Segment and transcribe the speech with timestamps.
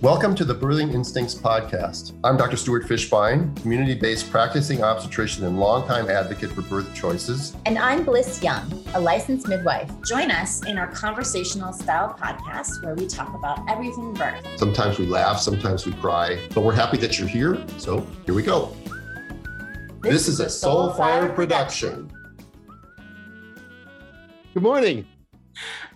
[0.00, 2.12] Welcome to the Birthing Instincts podcast.
[2.24, 2.56] I'm Dr.
[2.58, 7.56] Stuart Fishbein, community based practicing obstetrician and longtime advocate for birth choices.
[7.64, 9.90] And I'm Bliss Young, a licensed midwife.
[10.02, 14.46] Join us in our conversational style podcast where we talk about everything birth.
[14.56, 17.64] Sometimes we laugh, sometimes we cry, but we're happy that you're here.
[17.78, 18.76] So here we go.
[20.02, 22.10] This, this is a Soulfire production.
[24.52, 25.06] Good morning.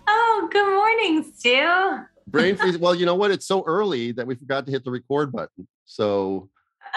[0.07, 2.77] Oh, good morning, Stu brain freeze.
[2.77, 3.31] Well, you know what?
[3.31, 5.67] It's so early that we forgot to hit the record button.
[5.85, 6.49] So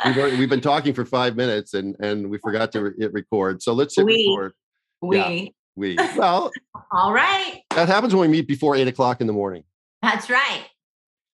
[0.05, 3.13] we've, already, we've been talking for five minutes and and we forgot to re- hit
[3.13, 3.63] record.
[3.63, 4.53] So let's hit we, record.
[5.01, 5.17] We.
[5.17, 5.97] Yeah, we.
[6.17, 6.51] Well.
[6.93, 7.63] All right.
[7.71, 9.65] That happens when we meet before eight o'clock in the morning.
[10.03, 10.67] That's right.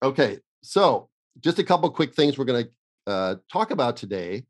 [0.02, 0.38] Okay.
[0.62, 1.08] So
[1.40, 2.70] just a couple quick things we're going to
[3.12, 4.44] uh, talk about today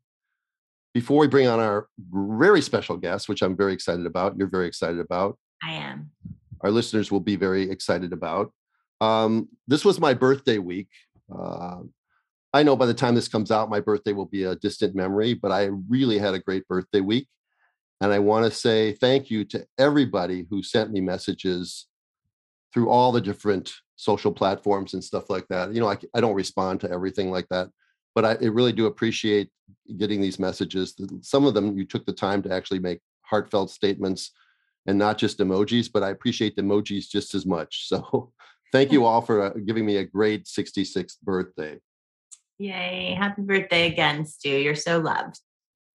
[0.93, 4.37] before we bring on our very special guest, which I'm very excited about.
[4.37, 5.37] You're very excited about.
[5.63, 6.11] I am.
[6.61, 8.51] Our listeners will be very excited about.
[9.01, 10.89] Um, this was my birthday week.
[11.33, 11.81] Uh,
[12.53, 15.33] I know by the time this comes out, my birthday will be a distant memory,
[15.33, 17.27] but I really had a great birthday week.
[18.01, 21.87] And I want to say thank you to everybody who sent me messages
[22.73, 25.73] through all the different social platforms and stuff like that.
[25.73, 27.69] You know, I, I don't respond to everything like that,
[28.15, 29.49] but I, I really do appreciate
[29.97, 30.95] getting these messages.
[31.21, 34.31] Some of them you took the time to actually make heartfelt statements
[34.87, 37.87] and not just emojis, but I appreciate the emojis just as much.
[37.89, 38.31] So
[38.71, 41.79] thank you all for uh, giving me a great 66th birthday.
[42.57, 43.15] Yay.
[43.17, 44.49] Happy birthday again, Stu.
[44.49, 45.39] You're so loved.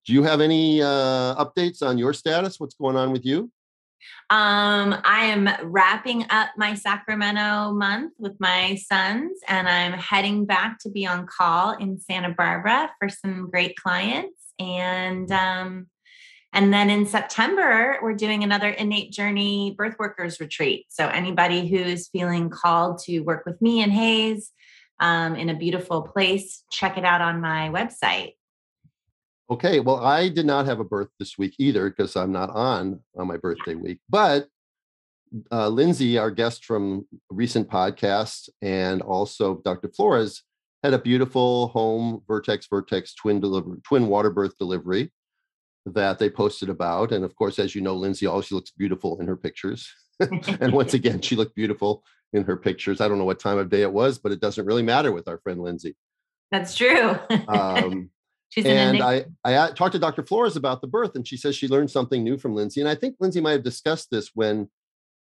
[0.07, 2.61] Do you have any uh, updates on your status?
[2.61, 3.51] What's going on with you?
[4.31, 10.79] Um, I am wrapping up my Sacramento month with my sons, and I'm heading back
[10.81, 14.53] to be on call in Santa Barbara for some great clients.
[14.59, 15.87] And um,
[16.55, 20.87] and then in September, we're doing another Innate Journey Birth Workers Retreat.
[20.89, 24.53] So, anybody who's feeling called to work with me and Hayes
[25.01, 28.35] um, in a beautiful place, check it out on my website.
[29.51, 29.81] Okay.
[29.81, 33.27] Well, I did not have a birth this week either because I'm not on on
[33.27, 33.99] my birthday week.
[34.09, 34.47] But
[35.51, 39.89] uh, Lindsay, our guest from recent podcast, and also Dr.
[39.89, 40.45] Flores
[40.85, 45.11] had a beautiful home Vertex Vertex twin delivery, twin water birth delivery
[45.87, 47.13] that they posted about.
[47.13, 49.93] And of course, as you know, Lindsay always looks beautiful in her pictures.
[50.21, 52.03] and once again, she looked beautiful
[52.33, 53.01] in her pictures.
[53.01, 55.29] I don't know what time of day it was, but it doesn't really matter with
[55.29, 55.97] our friend Lindsay.
[56.51, 57.19] That's true.
[57.49, 58.11] um,
[58.57, 60.25] and I, I talked to Dr.
[60.25, 62.81] Flores about the birth, and she says she learned something new from Lindsay.
[62.81, 64.69] And I think Lindsay might have discussed this when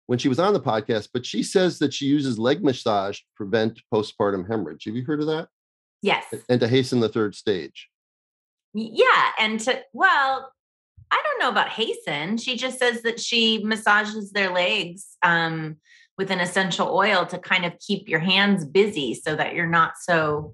[0.08, 3.26] when she was on the podcast, but she says that she uses leg massage to
[3.36, 4.86] prevent postpartum hemorrhage.
[4.86, 5.50] Have you heard of that?
[6.02, 6.26] Yes.
[6.50, 7.90] And to hasten the third stage.
[8.74, 9.32] Yeah.
[9.40, 10.52] And to, well,
[11.12, 12.38] I don't know about hasten.
[12.38, 15.78] She just says that she massages their legs um,
[16.18, 19.94] with an essential oil to kind of keep your hands busy so that you're not
[20.00, 20.54] so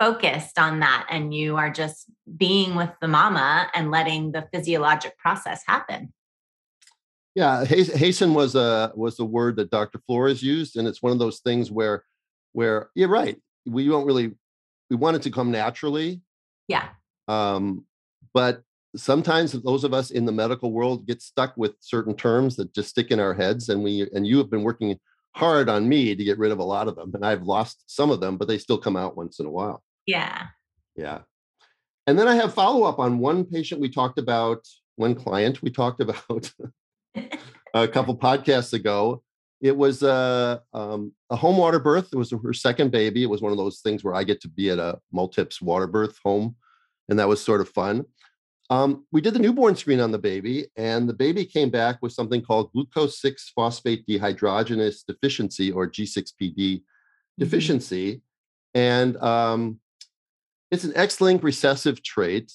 [0.00, 2.06] focused on that and you are just
[2.36, 6.12] being with the mama and letting the physiologic process happen.
[7.34, 10.00] Yeah, hasten was a was the word that Dr.
[10.06, 12.04] Flores used, and it's one of those things where
[12.52, 13.40] where you're right.
[13.66, 14.32] We don't really
[14.90, 16.22] we want it to come naturally,
[16.70, 16.88] yeah.
[17.26, 17.84] Um,
[18.32, 18.62] but
[18.96, 22.90] sometimes those of us in the medical world get stuck with certain terms that just
[22.90, 23.68] stick in our heads.
[23.68, 24.98] And we and you have been working
[25.34, 27.10] hard on me to get rid of a lot of them.
[27.14, 29.82] And I've lost some of them, but they still come out once in a while.
[30.06, 30.46] Yeah.
[30.96, 31.20] Yeah.
[32.06, 34.66] And then I have follow up on one patient we talked about,
[34.96, 36.52] one client we talked about
[37.74, 39.22] a couple podcasts ago.
[39.60, 42.08] It was a, um, a home water birth.
[42.12, 43.22] It was her second baby.
[43.22, 45.86] It was one of those things where I get to be at a Multips water
[45.86, 46.56] birth home,
[47.08, 48.06] and that was sort of fun.
[48.70, 52.12] Um, we did the newborn screen on the baby, and the baby came back with
[52.12, 56.76] something called glucose 6 phosphate dehydrogenase deficiency or G6PD mm-hmm.
[57.36, 58.22] deficiency.
[58.74, 59.80] And um,
[60.70, 62.52] it's an X linked recessive trait.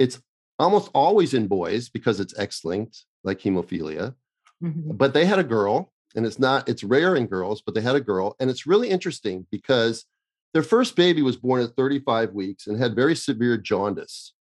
[0.00, 0.20] It's
[0.58, 4.14] almost always in boys because it's X linked, like hemophilia.
[4.62, 4.96] Mm-hmm.
[4.96, 7.94] But they had a girl, and it's not it's rare in girls but they had
[7.94, 10.06] a girl and it's really interesting because
[10.54, 14.32] their first baby was born at 35 weeks and had very severe jaundice.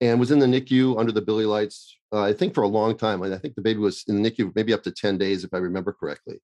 [0.00, 2.96] And was in the NICU under the bili lights uh, I think for a long
[2.96, 5.54] time I think the baby was in the NICU maybe up to 10 days if
[5.54, 6.40] I remember correctly.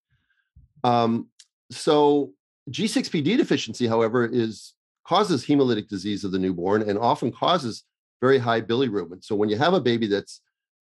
[0.85, 1.29] Um,
[1.71, 2.33] so
[2.71, 4.75] G6PD deficiency however is
[5.07, 7.85] causes hemolytic disease of the newborn and often causes
[8.21, 9.25] very high bilirubin.
[9.25, 10.41] So when you have a baby that's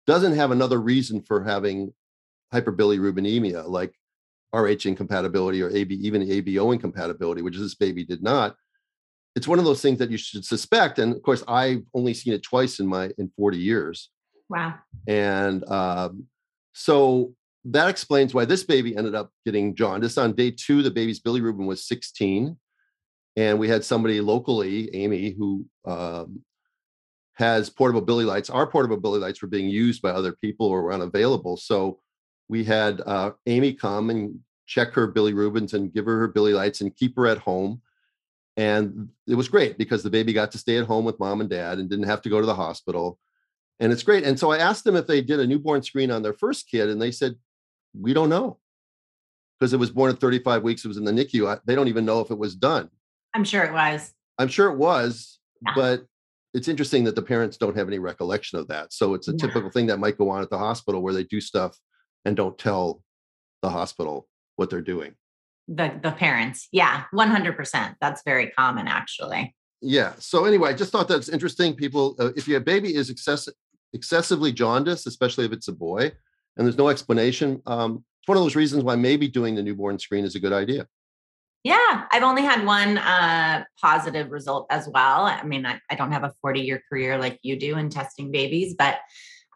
[0.06, 1.92] doesn't have another reason for having
[2.54, 3.92] hyperbilirubinemia, like
[4.54, 8.56] RH incompatibility or AB, even ABO incompatibility, which this baby did not.
[9.34, 11.00] It's one of those things that you should suspect.
[11.00, 14.10] And of course, I've only seen it twice in my in 40 years.
[14.48, 14.74] Wow.
[15.08, 16.26] And um,
[16.72, 17.34] so
[17.64, 20.18] that explains why this baby ended up getting jaundice.
[20.18, 22.56] On day two, the baby's bilirubin was 16.
[23.36, 26.42] And we had somebody locally, Amy, who um,
[27.34, 28.50] has portable bili lights.
[28.50, 31.56] Our portable bili lights were being used by other people or were unavailable.
[31.56, 32.00] So
[32.48, 36.80] we had uh, Amy come and check her bilirubins and give her her bili lights
[36.80, 37.80] and keep her at home.
[38.56, 41.50] And it was great because the baby got to stay at home with mom and
[41.50, 43.18] dad and didn't have to go to the hospital.
[43.80, 44.24] And it's great.
[44.24, 46.88] And so I asked them if they did a newborn screen on their first kid,
[46.88, 47.34] and they said,
[47.92, 48.58] We don't know.
[49.58, 51.60] Because it was born at 35 weeks, it was in the NICU.
[51.64, 52.90] They don't even know if it was done.
[53.34, 54.12] I'm sure it was.
[54.38, 55.72] I'm sure it was, yeah.
[55.74, 56.06] but
[56.54, 58.92] it's interesting that the parents don't have any recollection of that.
[58.92, 59.46] So it's a yeah.
[59.46, 61.78] typical thing that might go on at the hospital where they do stuff
[62.24, 63.02] and don't tell
[63.62, 65.14] the hospital what they're doing.
[65.68, 66.68] The the parents.
[66.72, 67.94] Yeah, 100%.
[68.00, 69.54] That's very common actually.
[69.80, 70.12] Yeah.
[70.18, 71.74] So anyway, I just thought that's interesting.
[71.74, 73.48] People uh, if your baby is excess,
[73.92, 76.12] excessively jaundiced, especially if it's a boy,
[76.56, 79.98] and there's no explanation, um, it's one of those reasons why maybe doing the newborn
[79.98, 80.86] screen is a good idea.
[81.62, 85.24] Yeah, I've only had one uh, positive result as well.
[85.24, 88.30] I mean, I, I don't have a 40 year career like you do in testing
[88.30, 88.98] babies, but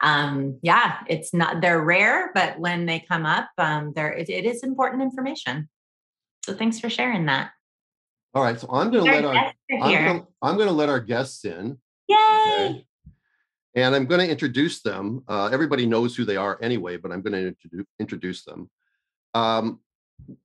[0.01, 4.45] um, yeah, it's not, they're rare, but when they come up, um, there, it, it
[4.45, 5.69] is important information.
[6.45, 7.51] So thanks for sharing that.
[8.35, 8.59] All right.
[8.59, 11.79] So I'm going to let our, I'm gonna, I'm going to let our guests in.
[12.09, 12.17] Yay.
[12.17, 12.85] Okay?
[13.75, 15.23] And I'm going to introduce them.
[15.29, 18.71] Uh, everybody knows who they are anyway, but I'm going to introduce, introduce them.
[19.35, 19.81] Um,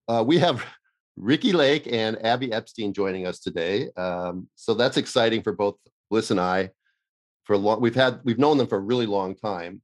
[0.07, 0.63] uh, we have
[1.15, 3.89] Ricki Lake and Abby Epstein joining us today.
[3.95, 5.75] Um, so that's exciting for both
[6.09, 6.71] Bliss and I.
[7.43, 9.81] For a long, we've had we've known them for a really long time,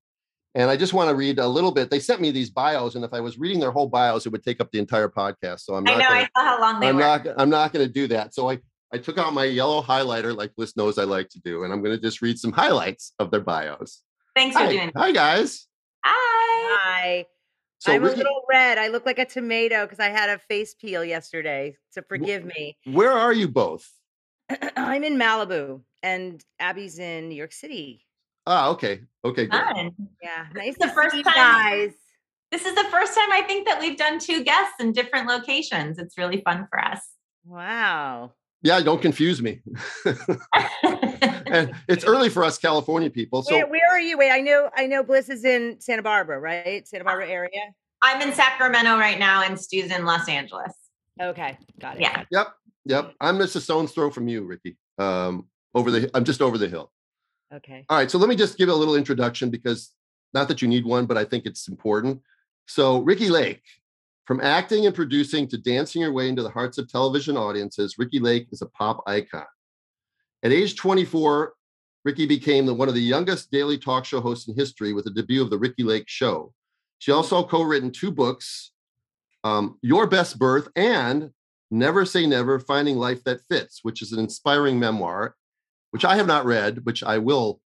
[0.56, 1.90] and I just want to read a little bit.
[1.90, 4.44] They sent me these bios, and if I was reading their whole bios, it would
[4.44, 5.62] take up the entire podcast.
[5.62, 5.96] So I'm not.
[5.96, 6.08] I know.
[6.08, 7.02] Gonna, I saw how long they I'm were.
[7.02, 7.28] not.
[7.38, 8.34] I'm not going to do that.
[8.34, 8.60] So I
[8.94, 11.84] I took out my yellow highlighter, like Bliss knows I like to do, and I'm
[11.84, 14.02] going to just read some highlights of their bios.
[14.36, 14.66] Thanks Hi.
[14.66, 14.92] for doing.
[14.96, 15.68] Hi guys.
[16.06, 16.76] Hi.
[16.76, 17.26] Hi.
[17.80, 18.78] So I'm Ricki, a little red.
[18.78, 21.78] I look like a tomato because I had a face peel yesterday.
[21.92, 22.78] So forgive me.
[22.86, 23.90] Where are you both?
[24.76, 28.06] I'm in Malibu and Abby's in New York City.
[28.48, 29.02] Ah, okay.
[29.24, 29.62] Okay, good.
[29.62, 29.92] Fun.
[30.24, 30.46] Yeah.
[30.56, 31.92] Nice the first time, guys.
[32.52, 36.00] This is the first time I think that we've done two guests in different locations.
[36.00, 37.00] It's really fun for us.
[37.46, 38.32] Wow.
[38.62, 39.62] Yeah, don't confuse me.
[41.50, 43.44] and it's early for us California people.
[43.44, 44.18] So where, where, are you?
[44.18, 46.88] Wait, I know I know Bliss is in Santa Barbara, right?
[46.88, 47.62] Santa Barbara area.
[48.02, 50.74] I'm in Sacramento right now, and Stu's in Los Angeles.
[51.22, 52.02] Okay, got it.
[52.02, 52.24] Yeah.
[52.32, 52.48] Yep.
[52.86, 53.14] Yep.
[53.20, 54.78] I'm just a stone's throw from you, Ricki.
[54.98, 56.92] Um, over the I'm just over the hill.
[57.54, 57.86] Okay.
[57.90, 58.10] All right.
[58.10, 59.94] So let me just give a little introduction because
[60.34, 62.22] not that you need one, but I think it's important.
[62.68, 63.64] So Ricki Lake,
[64.26, 68.20] from acting and producing to dancing your way into the hearts of television audiences, Ricki
[68.20, 69.46] Lake is a pop icon.
[70.44, 71.54] At age 24,
[72.06, 75.12] Ricki became the, one of the youngest daily talk show hosts in history with the
[75.12, 76.54] debut of The Ricki Lake Show.
[77.00, 78.72] She also co written two books
[79.44, 81.32] um, Your Best Birth and
[81.72, 85.36] Never Say Never Finding Life That Fits, which is an inspiring memoir,
[85.92, 87.62] which I have not read, which I will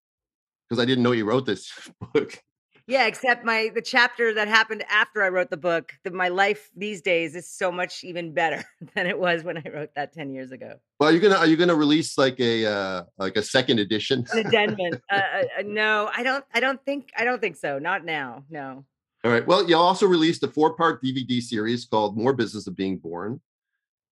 [0.70, 1.72] because I didn't know you wrote this
[2.14, 2.42] book.
[2.86, 6.70] Yeah, except my the chapter that happened after I wrote the book, that my life
[6.76, 8.64] these days is so much even better
[8.96, 10.74] than it was when I wrote that 10 years ago.
[11.00, 14.26] Well, are you gonna are you gonna release like a uh like a second edition?
[14.34, 15.00] An addendum.
[15.12, 17.80] uh, uh, uh, no, I don't I don't think I don't think so.
[17.80, 18.44] Not now.
[18.50, 18.84] No.
[19.24, 19.48] All right.
[19.48, 23.40] Well, you also released a four-part DVD series called More Business of Being Born.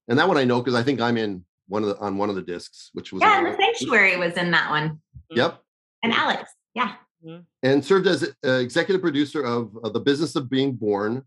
[0.08, 2.30] And that one I know because I think I'm in one of the on one
[2.30, 5.00] of the discs, which was Yeah, and the sanctuary was in that one.
[5.30, 5.62] Yep.
[6.04, 6.52] And Alex.
[6.76, 6.94] Yeah.
[7.24, 7.42] Mm-hmm.
[7.62, 11.24] and served as uh, executive producer of uh, The Business of Being Born,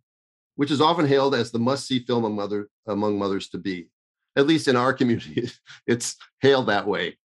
[0.56, 3.86] which is often hailed as the must-see film among, mother, among mothers to be.
[4.34, 5.48] At least in our community,
[5.86, 7.16] it's hailed that way.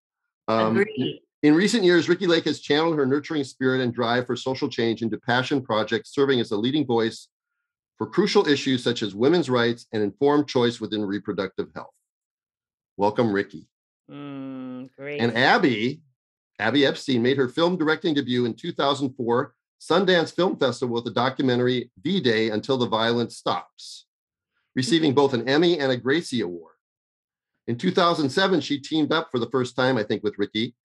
[0.47, 0.85] Um,
[1.41, 5.01] in recent years, Ricki Lake has channeled her nurturing spirit and drive for social change
[5.01, 7.27] into passion projects, serving as a leading voice
[7.97, 11.89] for crucial issues such as women's rights and informed choice within reproductive health.
[12.99, 13.65] Welcome, Ricki.
[14.11, 15.21] Mm, great.
[15.21, 16.01] And Abby
[16.59, 21.91] Abby Epstein made her film directing debut in 2004 Sundance Film Festival with the documentary
[22.01, 24.05] V Day Until the Violence Stops,
[24.75, 26.73] receiving both an Emmy and a Gracie Award.
[27.67, 30.75] In 2007, she teamed up for the first time, I think, with Ricki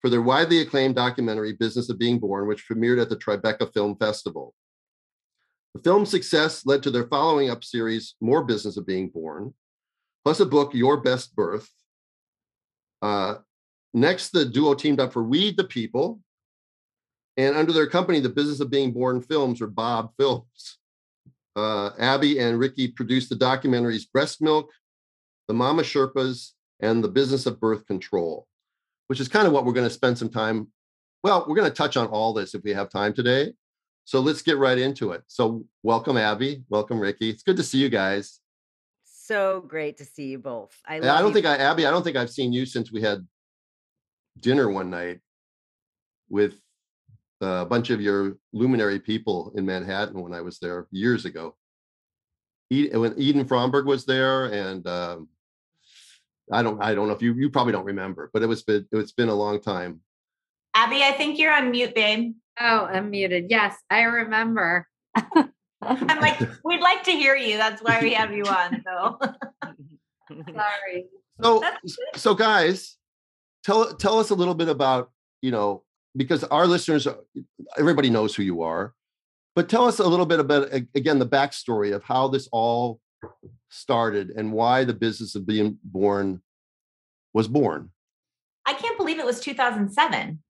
[0.00, 3.94] for their widely acclaimed documentary Business of Being Born, which premiered at the Tribeca Film
[3.94, 4.54] Festival.
[5.74, 9.54] The film's success led to their following up series, More Business of Being Born,
[10.24, 11.70] plus a book, Your Best Birth,
[13.02, 13.36] uh,
[13.92, 16.20] Next, the duo teamed up for We the People.
[17.36, 20.78] And under their company, the business of being born films or Bob Films.
[21.56, 24.70] Uh, Abby and Ricki produced the documentaries Breast Milk,
[25.48, 28.46] The Mama Sherpas, and The Business of Birth Control,
[29.08, 30.68] which is kind of what we're going to spend some time.
[31.24, 33.52] Well, we're going to touch on all this if we have time today.
[34.04, 35.22] So let's get right into it.
[35.26, 36.62] So welcome, Abby.
[36.68, 37.30] Welcome, Ricki.
[37.30, 38.39] It's good to see you guys.
[39.30, 40.76] So great to see you both.
[40.84, 41.34] I, I don't you.
[41.34, 43.24] think I, Abby, I don't think I've seen you since we had
[44.40, 45.20] dinner one night
[46.28, 46.54] with
[47.40, 51.54] a bunch of your luminary people in Manhattan when I was there years ago.
[52.70, 55.28] when Eden Fromberg was there, and um,
[56.50, 58.84] I don't, I don't know if you, you probably don't remember, but it was been,
[58.90, 60.00] it's been a long time.
[60.74, 62.34] Abby, I think you're on mute, babe.
[62.58, 63.46] Oh, I'm muted.
[63.48, 64.88] Yes, I remember.
[65.82, 67.56] I'm like, we'd like to hear you.
[67.56, 68.82] That's why we have you on.
[68.84, 69.18] So
[70.52, 71.06] sorry.
[71.42, 71.62] So,
[72.16, 72.96] so guys,
[73.64, 75.10] tell tell us a little bit about
[75.42, 75.84] you know
[76.16, 77.16] because our listeners, uh,
[77.78, 78.94] everybody knows who you are,
[79.54, 83.00] but tell us a little bit about again the backstory of how this all
[83.70, 86.42] started and why the business of being born
[87.32, 87.90] was born.
[88.66, 90.42] I can't believe it was 2007.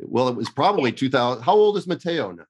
[0.00, 1.42] Well, it was probably 2000.
[1.42, 2.44] How old is Mateo now?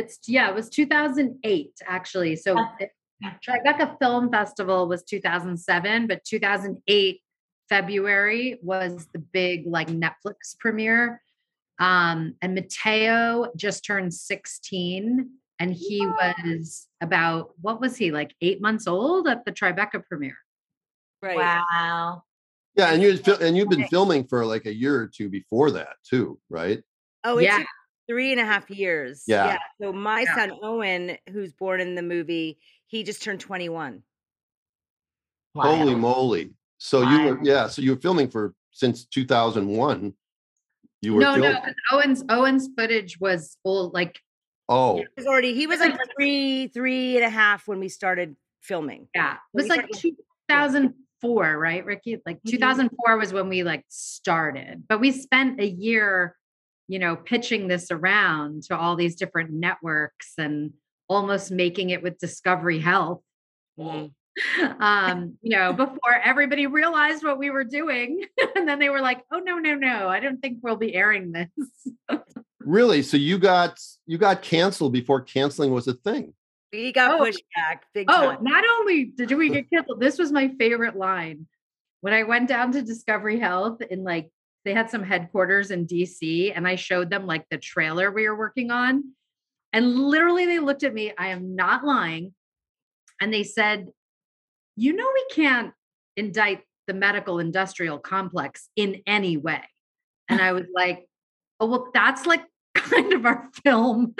[0.00, 2.36] It's yeah, it was 2008 actually.
[2.36, 2.56] So
[3.46, 7.20] Tribeca Film Festival was 2007, but 2008
[7.68, 11.22] February was the big like Netflix premiere.
[11.78, 18.60] Um, and Mateo just turned 16 and he was about what was he like eight
[18.60, 20.38] months old at the Tribeca premiere.
[21.22, 21.36] Right.
[21.36, 22.22] Wow.
[22.76, 25.96] Yeah, and you and you've been filming for like a year or two before that
[26.08, 26.82] too, right?
[27.24, 27.64] Oh, yeah.
[28.10, 29.22] Three and a half years.
[29.28, 29.46] Yeah.
[29.46, 29.58] yeah.
[29.80, 30.34] So my yeah.
[30.34, 34.02] son Owen, who's born in the movie, he just turned 21.
[35.54, 35.62] Wow.
[35.62, 36.50] Holy moly.
[36.78, 37.10] So wow.
[37.10, 40.12] you were yeah, so you were filming for since 2001.
[41.02, 41.52] You were No, filming.
[41.52, 41.62] no,
[41.92, 44.18] Owen's Owen's footage was old like
[44.68, 44.96] Oh.
[44.96, 49.08] He was already he was like three, three and a half when we started filming.
[49.14, 49.34] Yeah.
[49.34, 52.20] It was like 2004, right, Ricki?
[52.26, 52.50] Like mm-hmm.
[52.50, 54.84] 2004 was when we like started.
[54.88, 56.36] But we spent a year
[56.90, 60.72] you know, pitching this around to all these different networks and
[61.08, 63.22] almost making it with Discovery Health.
[63.78, 64.72] Mm-hmm.
[64.82, 68.24] um, you know, before everybody realized what we were doing.
[68.56, 71.30] and then they were like, oh no, no, no, I don't think we'll be airing
[71.30, 72.18] this.
[72.58, 73.02] really?
[73.02, 76.34] So you got you got canceled before canceling was a thing.
[76.72, 80.32] We got oh, pushed back big Oh, not only did we get canceled, this was
[80.32, 81.46] my favorite line.
[82.00, 84.30] When I went down to Discovery Health in like
[84.64, 88.36] they had some headquarters in DC and I showed them like the trailer we were
[88.36, 89.12] working on.
[89.72, 92.34] And literally they looked at me, I am not lying.
[93.20, 93.88] And they said,
[94.76, 95.72] You know, we can't
[96.16, 99.62] indict the medical industrial complex in any way.
[100.28, 101.06] And I was like,
[101.60, 102.42] Oh, well, that's like
[102.74, 104.14] kind of our film.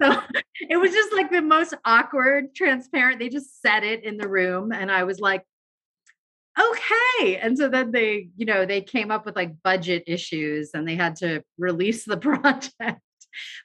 [0.00, 0.20] So
[0.60, 3.20] it was just like the most awkward, transparent.
[3.20, 4.72] They just said it in the room.
[4.72, 5.42] And I was like,
[6.58, 7.36] okay.
[7.36, 10.96] And so then they, you know, they came up with like budget issues and they
[10.96, 13.00] had to release the project.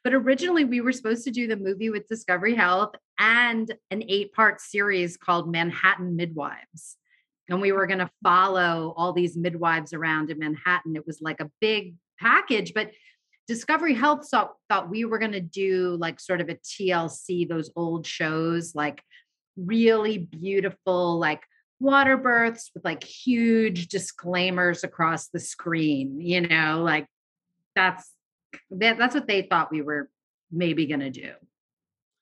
[0.03, 4.33] But originally, we were supposed to do the movie with Discovery Health and an eight
[4.33, 6.97] part series called Manhattan Midwives.
[7.49, 10.95] And we were going to follow all these midwives around in Manhattan.
[10.95, 12.91] It was like a big package, but
[13.47, 17.71] Discovery Health thought, thought we were going to do like sort of a TLC, those
[17.75, 19.01] old shows, like
[19.57, 21.43] really beautiful, like
[21.81, 27.07] water births with like huge disclaimers across the screen, you know, like
[27.75, 28.11] that's
[28.69, 30.09] that, that's what they thought we were
[30.51, 31.31] maybe going to do.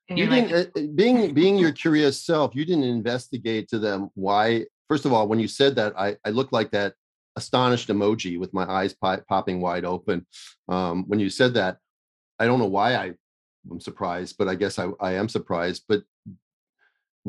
[0.09, 4.65] you didn't like, uh, being being your curious self, you didn't investigate to them why
[4.87, 6.93] first of all when you said that I I looked like that
[7.35, 10.25] astonished emoji with my eyes pop, popping wide open.
[10.67, 11.77] Um, when you said that,
[12.39, 13.13] I don't know why I
[13.69, 15.83] am surprised, but I guess I, I am surprised.
[15.87, 16.03] But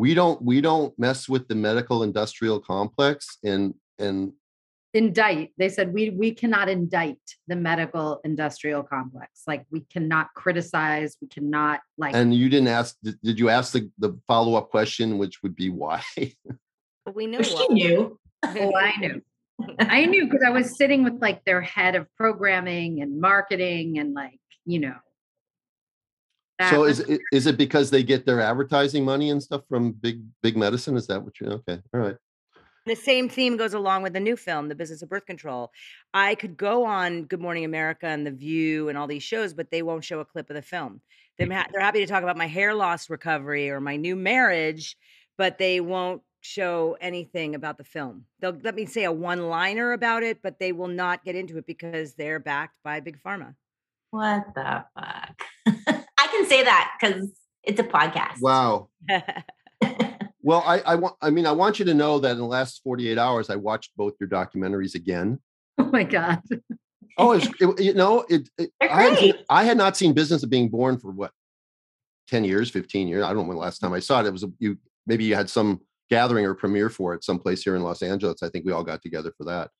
[0.00, 4.32] we don't we don't mess with the medical industrial complex and and
[4.94, 11.18] indict they said we we cannot indict the medical industrial complex like we cannot criticize
[11.20, 15.42] we cannot like and you didn't ask did you ask the, the follow-up question which
[15.42, 16.02] would be why?
[17.14, 18.18] We knew she knew.
[18.44, 19.22] oh i knew.
[19.80, 24.14] I knew because i was sitting with like their head of programming and marketing and
[24.14, 24.96] like you know
[26.68, 30.22] so is it, is it because they get their advertising money and stuff from big
[30.42, 30.96] big medicine?
[30.96, 31.80] Is that what you okay?
[31.94, 32.16] All right.
[32.86, 35.70] The same theme goes along with the new film, The Business of Birth Control.
[36.14, 39.70] I could go on Good Morning America and The View and all these shows, but
[39.70, 41.02] they won't show a clip of the film.
[41.38, 44.96] They're, ha- they're happy to talk about my hair loss recovery or my new marriage,
[45.36, 48.24] but they won't show anything about the film.
[48.40, 51.58] They'll let me say a one liner about it, but they will not get into
[51.58, 53.54] it because they're backed by Big Pharma.
[54.10, 55.99] What the fuck?
[56.50, 57.30] can say that because
[57.62, 58.40] it's a podcast.
[58.40, 58.88] Wow.
[60.42, 61.16] well, I, I want.
[61.20, 63.56] I mean, I want you to know that in the last forty eight hours, I
[63.56, 65.40] watched both your documentaries again.
[65.78, 66.42] Oh my god.
[67.16, 68.48] oh, it, you know, it.
[68.58, 71.32] it I, had, I had not seen Business of Being Born for what
[72.28, 73.24] 10 years, 15 years.
[73.24, 74.26] I don't know when the last time I saw it.
[74.26, 75.80] It was a, you maybe you had some
[76.10, 78.42] gathering or premiere for it someplace here in Los Angeles.
[78.42, 79.70] I think we all got together for that.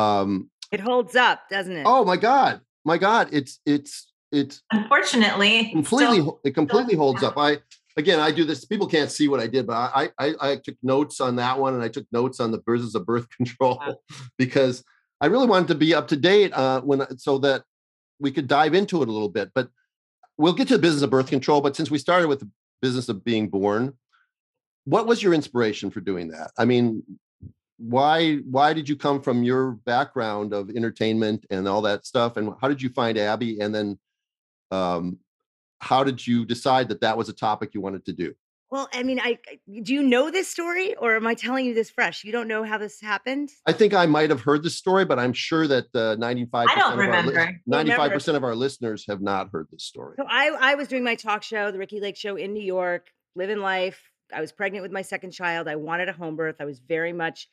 [0.00, 1.84] Um, it holds up, doesn't it?
[1.86, 2.60] Oh my God.
[2.84, 3.28] My God.
[3.32, 7.34] It's it's it's unfortunately completely still, it completely still, holds up.
[7.36, 7.58] I
[7.96, 10.76] again I do this, people can't see what I did, but I I I took
[10.82, 13.96] notes on that one and I took notes on the business of birth control wow.
[14.38, 14.84] because
[15.20, 17.64] I really wanted to be up to date uh when so that
[18.18, 19.50] we could dive into it a little bit.
[19.54, 19.68] But
[20.38, 21.60] we'll get to the business of birth control.
[21.60, 22.50] But since we started with the
[22.82, 23.94] business of being born,
[24.84, 26.50] what was your inspiration for doing that?
[26.58, 27.02] I mean,
[27.78, 32.54] why why did you come from your background of entertainment and all that stuff and
[32.60, 33.98] how did you find abby and then
[34.70, 35.18] um
[35.80, 38.34] how did you decide that that was a topic you wanted to do?
[38.70, 39.38] Well i mean i
[39.82, 42.24] do you know this story or am i telling you this fresh?
[42.24, 43.50] You don't know how this happened?
[43.66, 46.74] I think i might have heard the story but i'm sure that uh, 95 i
[46.74, 47.38] don't remember.
[47.38, 50.16] Our, 95% of our listeners have not heard this story.
[50.18, 53.08] So i i was doing my talk show the Ricki lake show in new york
[53.36, 54.00] living life.
[54.34, 55.68] I was pregnant with my second child.
[55.68, 56.56] I wanted a home birth.
[56.58, 57.48] I was very much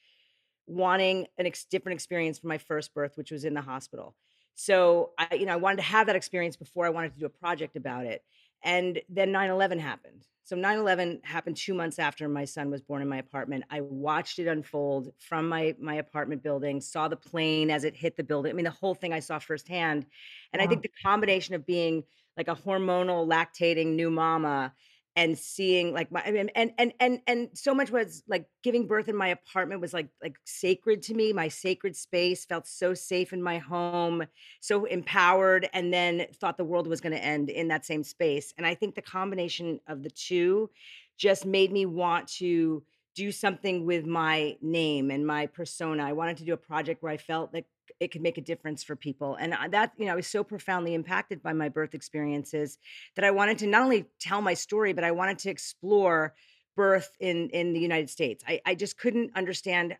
[0.65, 4.15] wanting an ex- different experience from my first birth, which was in the hospital.
[4.55, 7.25] So I, you know, I wanted to have that experience before I wanted to do
[7.25, 8.24] a project about it.
[8.63, 10.25] And then 9-11 happened.
[10.45, 13.63] So 9-11 happened two months after my son was born in my apartment.
[13.69, 18.17] I watched it unfold from my my apartment building, saw the plane as it hit
[18.17, 18.51] the building.
[18.51, 20.05] I mean, the whole thing I saw firsthand.
[20.51, 20.65] And wow.
[20.65, 22.03] I think the combination of being
[22.36, 24.74] like a hormonal lactating new mama
[25.15, 28.88] and seeing like my I mean, and and and and so much was like giving
[28.88, 32.93] birth in my apartment was like like sacred to me my sacred space felt so
[32.93, 34.25] safe in my home
[34.60, 38.53] so empowered and then thought the world was going to end in that same space
[38.58, 40.70] and i think the combination of the two
[41.17, 42.84] just made me want to
[43.15, 46.03] do something with my name and my persona.
[46.03, 47.65] I wanted to do a project where i felt that
[47.99, 49.35] it could make a difference for people.
[49.35, 52.77] And that, you know, I was so profoundly impacted by my birth experiences
[53.15, 56.33] that I wanted to not only tell my story, but I wanted to explore
[56.75, 58.43] birth in in the United States.
[58.47, 59.95] I, I just couldn't understand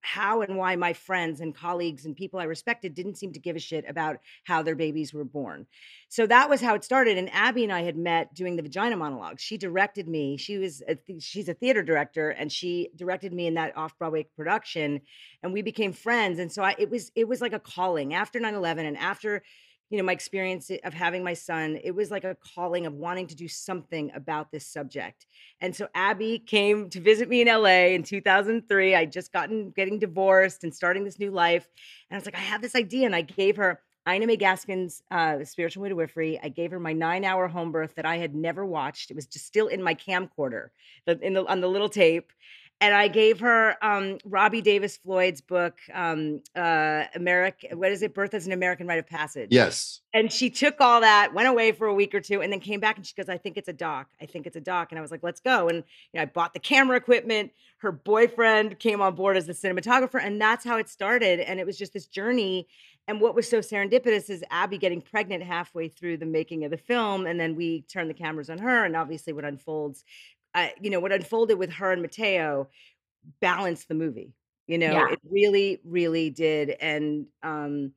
[0.00, 3.56] how and why my friends and colleagues and people I respected didn't seem to give
[3.56, 5.66] a shit about how their babies were born.
[6.08, 7.18] So that was how it started.
[7.18, 9.40] And Abby and I had met doing the vagina monologue.
[9.40, 10.36] She directed me.
[10.36, 13.98] She was a th- she's a theater director, and she directed me in that off
[13.98, 15.00] Broadway production,
[15.42, 16.38] and we became friends.
[16.38, 19.42] And so I, it was it was like a calling after 9-11 and after
[19.90, 23.26] you know my experience of having my son it was like a calling of wanting
[23.26, 25.26] to do something about this subject
[25.60, 29.98] and so abby came to visit me in la in 2003 i just gotten getting
[29.98, 31.68] divorced and starting this new life
[32.10, 35.02] and i was like i have this idea and i gave her Ina May Gaskin's
[35.10, 36.40] uh, Spiritual Midwifery.
[36.42, 39.10] I gave her my nine-hour home birth that I had never watched.
[39.10, 40.68] It was just still in my camcorder,
[41.06, 42.32] in the on the little tape,
[42.80, 47.68] and I gave her um, Robbie Davis Floyd's book, um, uh, America.
[47.72, 48.14] What is it?
[48.14, 49.48] Birth as an American Rite of Passage.
[49.50, 50.00] Yes.
[50.14, 52.78] And she took all that, went away for a week or two, and then came
[52.78, 54.10] back and she goes, "I think it's a doc.
[54.20, 55.78] I think it's a doc." And I was like, "Let's go!" And
[56.12, 57.50] you know, I bought the camera equipment.
[57.78, 61.40] Her boyfriend came on board as the cinematographer, and that's how it started.
[61.40, 62.68] And it was just this journey.
[63.08, 66.76] And what was so serendipitous is Abby getting pregnant halfway through the making of the
[66.76, 70.04] film, and then we turned the cameras on her, and obviously what unfolds
[70.54, 72.68] uh, you know, what unfolded with her and Mateo
[73.40, 74.32] balanced the movie.
[74.66, 75.12] You know, yeah.
[75.12, 76.70] it really, really did.
[76.80, 77.92] And um,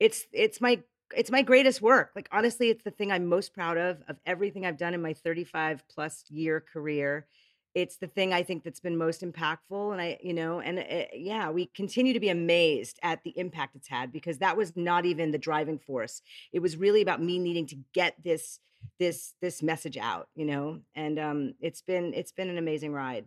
[0.00, 0.82] it's it's my
[1.14, 2.10] it's my greatest work.
[2.16, 5.12] Like honestly, it's the thing I'm most proud of of everything I've done in my
[5.12, 7.26] 35 plus year career.
[7.74, 10.86] It's the thing I think that's been most impactful, and I, you know, and it,
[10.88, 14.74] eh, yeah, we continue to be amazed at the impact it's had because that was
[14.76, 16.22] not even the driving force.
[16.52, 18.60] It was really about me needing to get this
[18.98, 23.26] this this message out you know and um it's been it's been an amazing ride.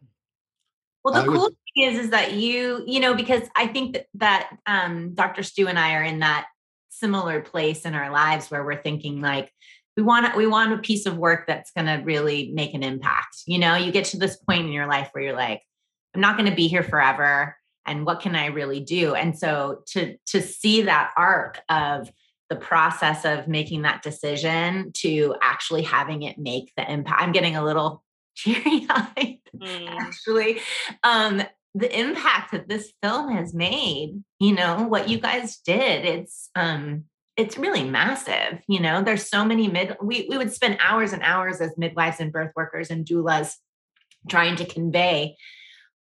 [1.04, 4.50] Well the cool thing is is that you you know because i think that, that
[4.66, 6.48] um dr stu and i are in that
[6.90, 9.50] similar place in our lives where we're thinking like
[9.96, 13.44] we want we want a piece of work that's going to really make an impact
[13.48, 13.76] you know?
[13.76, 15.62] You get to this point in your life where you're like
[16.14, 17.56] i'm not going to be here forever
[17.90, 19.16] and what can i really do?
[19.16, 22.10] And so to to see that arc of
[22.50, 27.22] the process of making that decision to actually having it make the impact.
[27.22, 28.04] I'm getting a little
[28.38, 29.88] teary eyed mm.
[29.88, 30.62] actually.
[31.04, 31.44] Um,
[31.76, 37.06] the impact that this film has made, you know, what you guys did, it's um
[37.38, 38.60] it's really massive.
[38.68, 42.20] You know, there's so many mid we we would spend hours and hours as midwives
[42.20, 43.54] and birth workers and doulas
[44.28, 45.36] trying to convey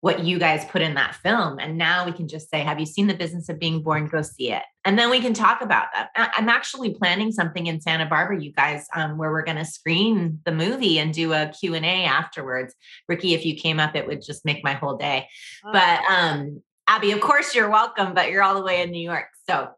[0.01, 1.59] what you guys put in that film.
[1.59, 4.07] And now we can just say, have you seen the business of being born?
[4.07, 4.63] Go see it.
[4.85, 6.09] And then we can talk about that.
[6.15, 10.39] I'm actually planning something in Santa Barbara, you guys, um, where we're going to screen
[10.45, 12.73] the movie and do a Q&A afterwards.
[13.09, 15.27] Ricki, if you came up, it would just make my whole day.
[15.65, 15.73] Oh.
[15.73, 19.27] But um, Abby, of course you're welcome, but you're all the way in New York.
[19.49, 19.69] So,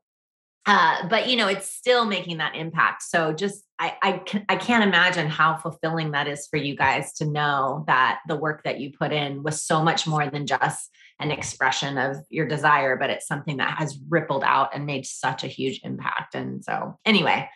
[0.67, 3.01] uh, but you know, it's still making that impact.
[3.01, 7.13] So just I, I, can, I can't imagine how fulfilling that is for you guys
[7.13, 10.91] to know that the work that you put in was so much more than just
[11.19, 15.43] an expression of your desire, but it's something that has rippled out and made such
[15.43, 16.35] a huge impact.
[16.35, 17.49] And so, anyway,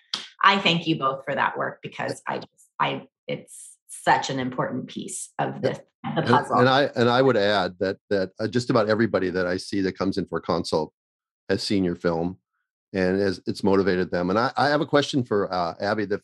[0.44, 4.88] I thank you both for that work because I just, I, it's such an important
[4.88, 5.80] piece of this
[6.16, 6.58] the puzzle.
[6.58, 9.58] And, and I and I would add that that uh, just about everybody that I
[9.58, 10.92] see that comes in for a consult
[11.50, 12.40] has seen your film
[12.96, 14.30] and as it's motivated them.
[14.30, 16.22] And I, I have a question for uh, Abby that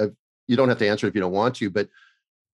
[0.00, 0.10] if
[0.48, 1.88] you don't have to answer if you don't want to, but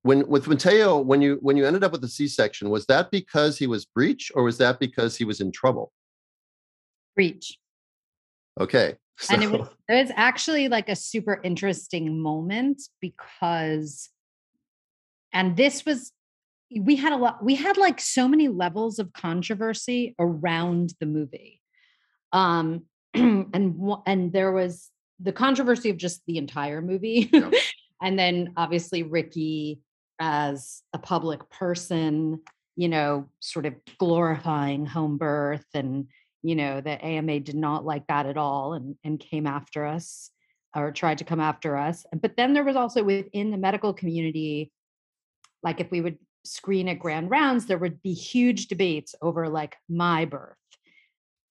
[0.03, 3.57] when with Mateo, when you when you ended up with the C-section, was that because
[3.57, 5.93] he was breech or was that because he was in trouble?
[7.15, 7.57] Breech.
[8.61, 8.97] Okay.
[9.19, 9.35] So.
[9.35, 14.11] And it was, it was actually like a super interesting moment because,
[15.33, 16.13] and this was,
[16.77, 21.61] we had a lot, we had like so many levels of controversy around the movie.
[22.33, 27.31] Um, and and there was the controversy of just the entire movie.
[28.05, 29.79] And then obviously ricki
[30.19, 32.41] as a public person
[32.77, 36.09] you know sort of glorifying home birth and
[36.43, 40.31] you know the ama did not like that at all and and came after us
[40.75, 42.07] or tried to come after us.
[42.19, 44.73] But then there was also within the medical community
[45.63, 49.77] like if we would screen at grand rounds there would be huge debates over like
[49.89, 50.57] my birth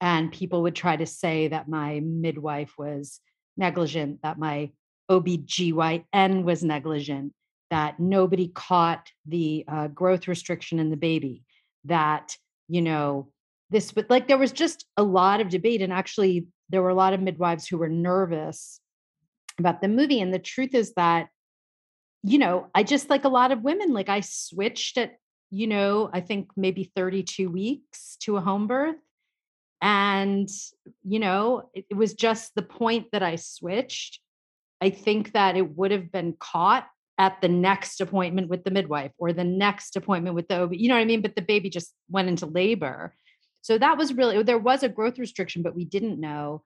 [0.01, 3.21] and people would try to say that my midwife was
[3.55, 4.71] negligent that my
[5.09, 7.33] obgyn was negligent
[7.69, 11.43] that nobody caught the uh, growth restriction in the baby
[11.85, 12.35] that
[12.67, 13.29] you know
[13.69, 16.95] this but like there was just a lot of debate and actually there were a
[16.95, 18.79] lot of midwives who were nervous
[19.59, 21.27] about the movie and the truth is that
[22.23, 25.17] you know i just like a lot of women like i switched at
[25.49, 28.95] you know i think maybe 32 weeks to a home birth
[29.81, 30.47] and,
[31.03, 34.19] you know, it, it was just the point that I switched.
[34.79, 39.11] I think that it would have been caught at the next appointment with the midwife
[39.17, 41.21] or the next appointment with the OB, you know what I mean?
[41.21, 43.13] But the baby just went into labor.
[43.61, 46.63] So that was really there was a growth restriction, but we didn't know.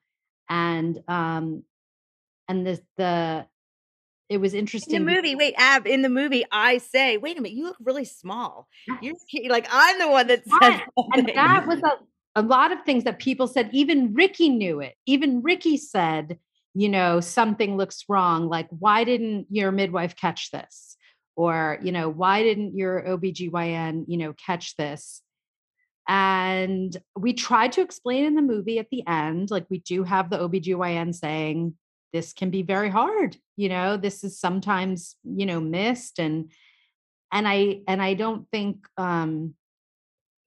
[0.49, 1.63] And um
[2.47, 3.45] and the the
[4.29, 4.95] it was interesting.
[4.95, 7.77] In the movie, wait, Ab, in the movie, I say, wait a minute, you look
[7.83, 8.67] really small.
[9.01, 9.15] You're
[9.49, 10.81] like I'm the one that said
[11.13, 11.97] and that was a
[12.35, 14.95] a lot of things that people said, even Ricki knew it.
[15.05, 16.37] Even Ricki said,
[16.73, 18.49] you know, something looks wrong.
[18.49, 20.97] Like, why didn't your midwife catch this?
[21.37, 25.21] Or, you know, why didn't your OBGYN, you know, catch this?
[26.07, 30.29] And we tried to explain in the movie at the end, like we do have
[30.29, 31.75] the OBGYN saying,
[32.13, 33.37] this can be very hard.
[33.57, 36.19] You know, this is sometimes, you know, missed.
[36.19, 36.51] And
[37.31, 39.55] and I and I don't think um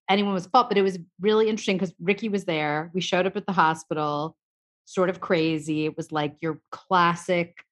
[0.09, 2.91] anyone was fault, but it was really interesting because Ricki was there.
[2.95, 4.37] We showed up at the hospital,
[4.85, 5.85] sort of crazy.
[5.85, 7.65] It was like your classic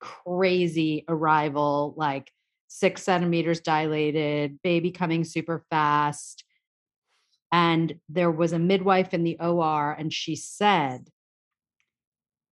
[0.00, 2.30] crazy arrival, like
[2.68, 6.44] six centimeters dilated, baby coming super fast.
[7.52, 11.08] And there was a midwife in the OR, and she said,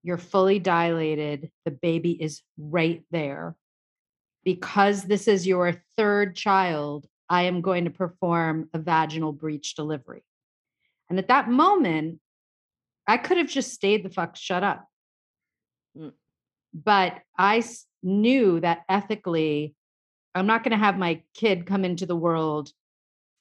[0.04, 1.50] You're fully dilated.
[1.64, 3.56] The baby is right there.
[4.44, 10.22] Because this is your third child, I am going to perform a vaginal breech delivery.
[11.08, 12.20] And at that moment,
[13.06, 14.86] I could have just stayed the fuck shut up.
[15.96, 16.12] Mm.
[16.74, 17.64] But I
[18.02, 19.74] knew that ethically,
[20.34, 22.70] I'm not going to have my kid come into the world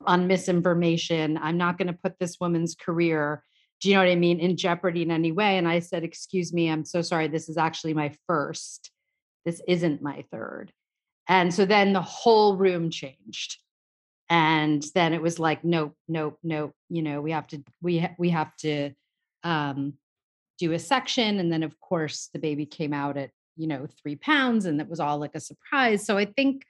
[0.05, 1.37] on misinformation.
[1.37, 3.43] I'm not going to put this woman's career,
[3.81, 5.57] do you know what I mean, in jeopardy in any way.
[5.57, 7.27] And I said, Excuse me, I'm so sorry.
[7.27, 8.89] This is actually my first.
[9.43, 10.71] This isn't my third.
[11.27, 13.57] And so then the whole room changed
[14.31, 18.15] and then it was like nope nope nope you know we have to we ha-
[18.17, 18.91] we have to
[19.43, 19.93] um
[20.57, 24.15] do a section and then of course the baby came out at you know 3
[24.15, 26.63] pounds and that was all like a surprise so i think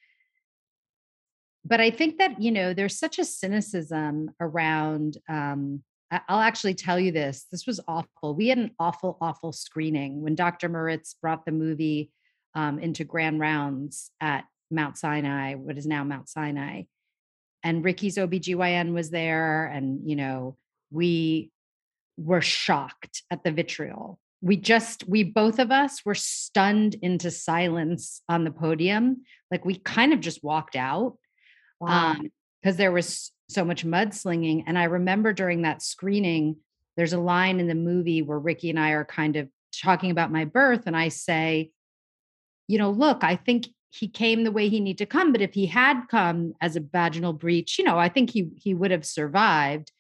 [1.64, 5.84] but i think that you know there's such a cynicism around um
[6.28, 7.46] I'll actually tell you this.
[7.54, 8.36] This was awful.
[8.36, 10.68] We had an awful, awful screening when Dr.
[10.68, 12.12] Moritz brought the movie
[12.54, 16.82] um, into grand rounds at Mount Sinai, what is now Mount Sinai
[17.64, 19.66] and Ricki's OBGYN was there.
[19.66, 20.58] And, you know,
[20.90, 21.52] we
[22.18, 24.20] were shocked at the vitriol.
[24.42, 29.24] We just, we both of us were stunned into silence on the podium.
[29.52, 31.18] Like we kind of just walked out
[31.80, 32.16] because wow.
[32.20, 32.32] um,
[32.64, 34.64] there was so much mudslinging.
[34.66, 36.56] And I remember during that screening,
[36.98, 40.32] there's a line in the movie where Ricki and I are kind of talking about
[40.32, 40.84] my birth.
[40.88, 41.72] And I say,
[42.68, 45.32] you know, look, I think he came the way he needed to come.
[45.32, 48.74] But if he had come as a vaginal breech you know, I think he he
[48.74, 49.92] would have survived.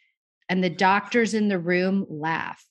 [0.50, 2.66] And the doctors in the room laughed.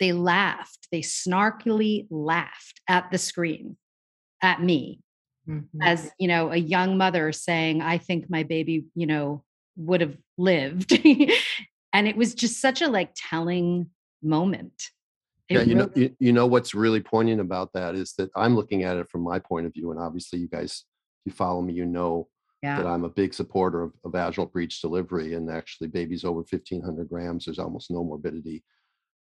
[0.00, 0.88] they laughed.
[0.90, 3.76] They snarkily laughed at the screen
[4.42, 5.00] at me
[5.48, 5.82] mm-hmm.
[5.82, 9.44] as, you know, a young mother saying, I think my baby, you know,
[9.76, 10.92] would have lived.
[11.92, 13.90] and it was just such a like telling
[14.22, 14.90] moment.
[15.52, 18.84] Yeah, you know, you, you know what's really poignant about that is that I'm looking
[18.84, 20.84] at it from my point of view, and obviously, you guys,
[21.24, 22.28] if you follow me, you know
[22.62, 22.76] yeah.
[22.76, 25.34] that I'm a big supporter of, of vaginal breech delivery.
[25.34, 28.62] And actually, babies over 1,500 grams, there's almost no morbidity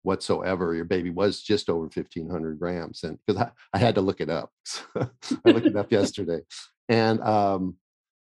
[0.02, 0.74] whatsoever.
[0.74, 4.30] Your baby was just over 1,500 grams, and because I, I had to look it
[4.30, 4.50] up,
[4.96, 5.08] I
[5.44, 6.40] looked it up yesterday.
[6.88, 7.76] And um,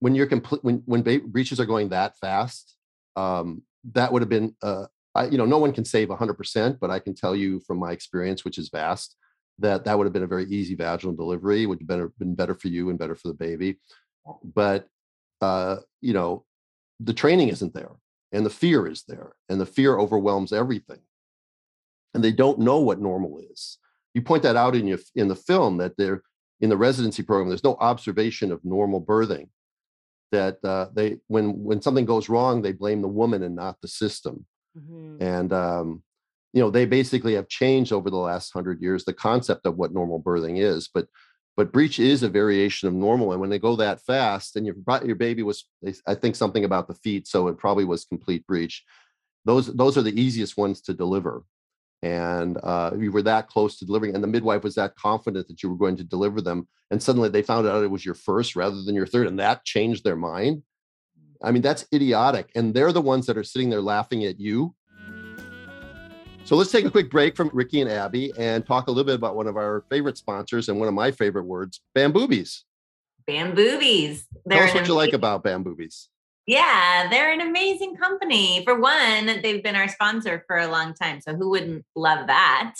[0.00, 2.76] when you're complete, when when baby breeches are going that fast,
[3.16, 4.86] um, that would have been, uh,
[5.18, 7.90] I, you know, no one can save 100%, but I can tell you from my
[7.90, 9.16] experience, which is vast,
[9.58, 11.66] that that would have been a very easy vaginal delivery.
[11.66, 13.80] Would have been, been better for you and better for the baby.
[14.44, 14.86] But
[15.40, 16.44] uh, you know,
[17.00, 17.90] the training isn't there
[18.30, 21.00] and the fear is there and the fear overwhelms everything.
[22.14, 23.78] And they don't know what normal is.
[24.14, 26.22] You point that out in your in the film that they're
[26.60, 29.48] in the residency program, there's no observation of normal birthing.
[30.30, 33.88] That uh, they when when something goes wrong, they blame the woman and not the
[33.88, 34.46] system.
[34.78, 35.22] Mm-hmm.
[35.22, 36.02] And um,
[36.52, 39.92] you know, they basically have changed over the last hundred years the concept of what
[39.92, 40.88] normal birthing is.
[40.92, 41.08] But
[41.58, 44.76] but breech is a variation of normal and when they go that fast and your
[45.04, 45.64] your baby was
[46.06, 48.84] i think something about the feet so it probably was complete breech
[49.44, 51.42] those those are the easiest ones to deliver
[52.00, 55.60] and uh, you were that close to delivering and the midwife was that confident that
[55.64, 58.54] you were going to deliver them and suddenly they found out it was your first
[58.54, 60.62] rather than your third and that changed their mind
[61.42, 64.74] i mean that's idiotic and they're the ones that are sitting there laughing at you
[66.48, 69.16] so let's take a quick break from Ricki and Abby and talk a little bit
[69.16, 72.62] about one of our favorite sponsors and one of my favorite words, Bamboobies.
[73.28, 74.22] Bamboobies.
[74.48, 76.06] Tell us what you like about Bamboobies.
[76.46, 78.64] Yeah, they're an amazing company.
[78.64, 81.20] For one, they've been our sponsor for a long time.
[81.20, 82.76] So who wouldn't love that?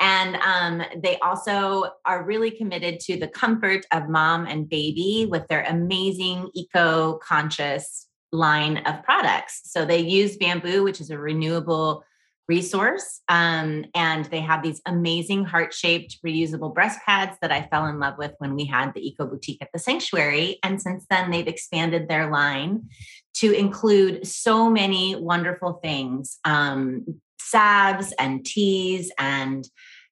[0.00, 5.46] And um, they also are really committed to the comfort of mom and baby with
[5.48, 9.62] their amazing eco conscious line of products.
[9.64, 12.04] So they use bamboo, which is a renewable
[12.48, 13.20] resource.
[13.28, 17.98] Um, and they have these amazing heart shaped reusable breast pads that I fell in
[17.98, 20.58] love with when we had the Eco Boutique at the Sanctuary.
[20.62, 22.88] And since then, they've expanded their line
[23.34, 29.68] to include so many wonderful things um, salves and teas and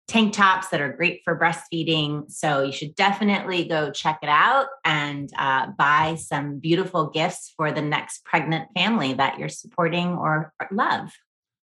[0.09, 2.31] tank tops that are great for breastfeeding.
[2.31, 7.72] So you should definitely go check it out and uh, buy some beautiful gifts for
[7.72, 11.11] the next pregnant family that you're supporting or love.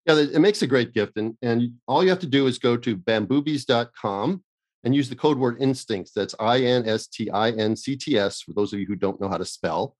[0.05, 1.15] Yeah, it makes a great gift.
[1.15, 4.43] And, and all you have to do is go to bamboobies.com
[4.83, 6.11] and use the code word instincts.
[6.13, 8.97] That's I N S T I N C T S for those of you who
[8.97, 9.95] don't know how to spell,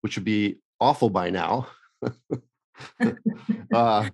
[0.00, 1.68] which would be awful by now.
[3.74, 4.08] uh,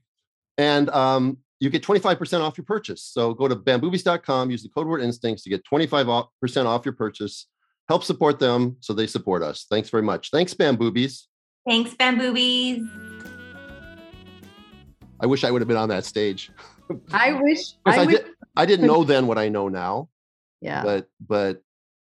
[0.60, 3.02] and um, you get 25% off your purchase.
[3.02, 6.28] So go to bamboobies.com, use the code word instincts to get 25%
[6.66, 7.46] off your purchase.
[7.88, 9.64] Help support them so they support us.
[9.70, 10.30] Thanks very much.
[10.30, 11.22] Thanks, Bamboobies.
[11.66, 12.86] Thanks, Bamboobies.
[15.18, 16.50] I wish I would have been on that stage.
[17.10, 20.10] I wish I, I, did, I didn't know then what I know now.
[20.60, 20.82] Yeah.
[20.82, 21.62] But but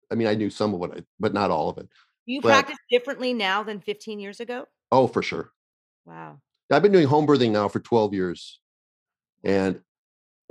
[0.10, 1.90] I mean I knew some of what I but not all of it.
[2.26, 4.66] You but, practice differently now than 15 years ago?
[4.92, 5.52] Oh, for sure.
[6.06, 6.40] Wow.
[6.72, 8.60] I've been doing home birthing now for 12 years.
[9.44, 9.82] And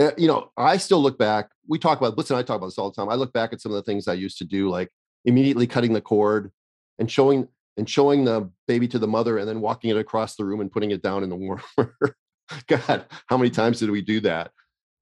[0.01, 1.51] uh, you know, I still look back.
[1.67, 3.09] We talk about listen, I talk about this all the time.
[3.09, 4.91] I look back at some of the things I used to do, like
[5.25, 6.53] immediately cutting the cord
[6.99, 10.45] and showing and showing the baby to the mother and then walking it across the
[10.45, 11.63] room and putting it down in the warmer.
[12.69, 14.51] God, how many times did we do that?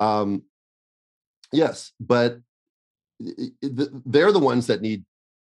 [0.00, 0.42] Um,
[1.53, 2.38] yes, but
[3.20, 5.05] they're the ones that need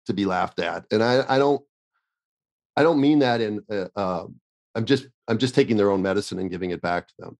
[0.06, 1.62] to be laughed at, and I, I don't,
[2.76, 3.62] I don't mean that in.
[3.70, 4.26] Uh, uh,
[4.74, 7.38] I'm just, I'm just taking their own medicine and giving it back to them.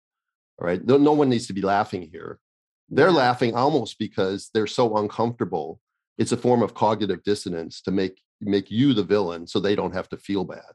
[0.58, 2.38] All right, no, no one needs to be laughing here.
[2.88, 3.16] They're yeah.
[3.16, 5.80] laughing almost because they're so uncomfortable.
[6.18, 9.94] It's a form of cognitive dissonance to make make you the villain, so they don't
[9.94, 10.72] have to feel bad.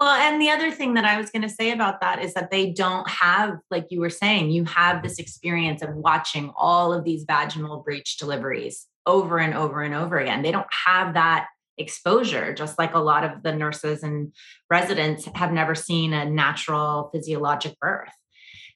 [0.00, 2.50] Well, and the other thing that I was going to say about that is that
[2.50, 7.04] they don't have, like you were saying, you have this experience of watching all of
[7.04, 10.40] these vaginal breech deliveries over and over and over again.
[10.40, 11.48] They don't have that
[11.80, 14.32] exposure, just like a lot of the nurses and
[14.70, 18.12] residents have never seen a natural physiologic birth.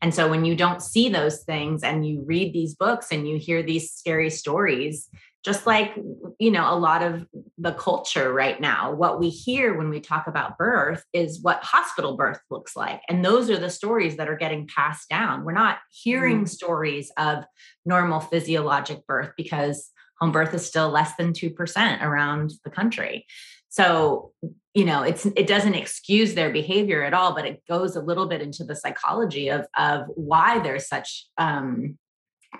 [0.02, 3.38] And so when you don't see those things and you read these books and you
[3.38, 5.08] hear these scary stories,
[5.44, 5.94] just like
[6.38, 7.26] you know a lot of
[7.58, 12.16] the culture right now what we hear when we talk about birth is what hospital
[12.16, 15.78] birth looks like and those are the stories that are getting passed down we're not
[15.90, 16.48] hearing mm.
[16.48, 17.44] stories of
[17.84, 19.90] normal physiologic birth because
[20.24, 23.26] home birth is still less than 2% around the country
[23.74, 24.32] so
[24.72, 28.26] you know it's it doesn't excuse their behavior at all but it goes a little
[28.26, 31.98] bit into the psychology of of why there's such um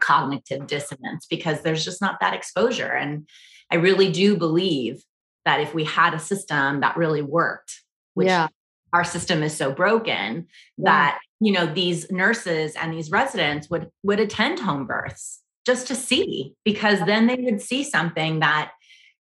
[0.00, 3.28] cognitive dissonance because there's just not that exposure and
[3.70, 5.02] i really do believe
[5.44, 7.82] that if we had a system that really worked
[8.14, 8.48] which yeah.
[8.92, 10.84] our system is so broken yeah.
[10.84, 15.94] that you know these nurses and these residents would would attend home births just to
[15.94, 18.72] see because then they would see something that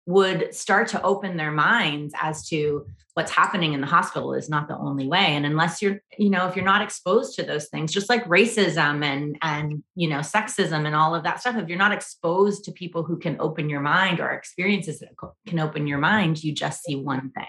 [0.05, 4.67] would start to open their minds as to what's happening in the hospital is not
[4.67, 5.35] the only way.
[5.35, 9.03] And unless you're you know if you're not exposed to those things just like racism
[9.03, 12.71] and and you know sexism and all of that stuff if you're not exposed to
[12.71, 15.09] people who can open your mind or experiences that
[15.47, 17.45] can open your mind you just see one thing.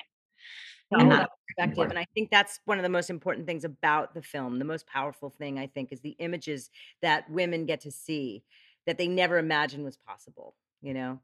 [0.93, 4.23] And that's perspective and i think that's one of the most important things about the
[4.23, 6.71] film the most powerful thing i think is the images
[7.03, 8.43] that women get to see
[8.87, 11.19] that they never imagined was possible you know?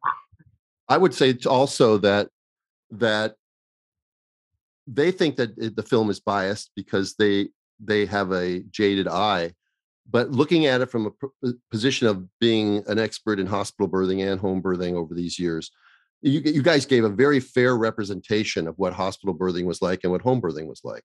[0.89, 2.31] I would say also that
[2.91, 3.37] that
[4.89, 9.53] they think that the film is biased because they they have a jaded eye
[10.11, 14.29] but looking at it from a uh, position of being an expert in hospital birthing
[14.29, 15.71] and home birthing over these years
[16.23, 20.11] you, you guys gave a very fair representation of what hospital birthing was like and
[20.11, 21.05] what home birthing was like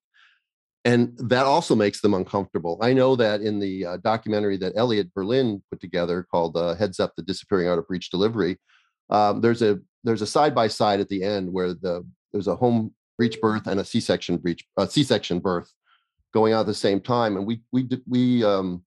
[0.85, 5.13] and that also makes them uncomfortable i know that in the uh, documentary that elliot
[5.13, 8.57] berlin put together called uh, heads up the disappearing out of Breech delivery
[9.09, 12.55] um, there's a there's a side by side at the end where the there's a
[12.55, 15.71] home breech birth and a C-section breech, a C-section birth
[16.33, 17.37] going out at the same time.
[17.37, 18.83] And we we we um,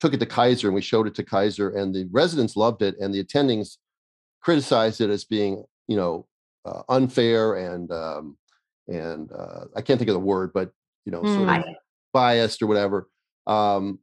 [0.00, 2.96] took it to Kaiser and we showed it to Kaiser, and the residents loved it,
[3.00, 3.76] and the attendings
[4.42, 6.26] criticized it as being you know
[6.64, 8.36] uh, unfair and um,
[8.88, 10.72] and uh, I can't think of the word, but
[11.10, 11.64] you know, sort of
[12.12, 13.08] biased or whatever.
[13.46, 13.98] Um,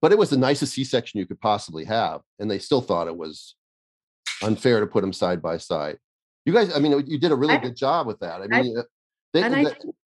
[0.00, 3.16] but it was the nicest C-section you could possibly have, and they still thought it
[3.16, 3.56] was
[4.42, 5.98] unfair to put them side by side.
[6.44, 8.42] You guys, I mean, you did a really I, good job with that.
[8.42, 8.82] I mean, I,
[9.32, 9.64] they, and I,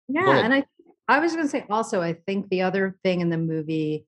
[0.08, 0.64] yeah, and I,
[1.08, 4.06] I was going to say also, I think the other thing in the movie,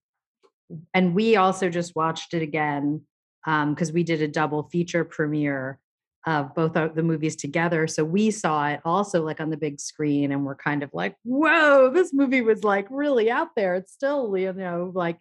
[0.92, 3.02] and we also just watched it again
[3.46, 5.80] um because um, we did a double feature premiere
[6.26, 7.86] of both of the movies together.
[7.86, 11.16] So we saw it also like on the big screen, and we're kind of like,
[11.24, 15.18] "Whoa, this movie was like really out there." It's still, you know, like,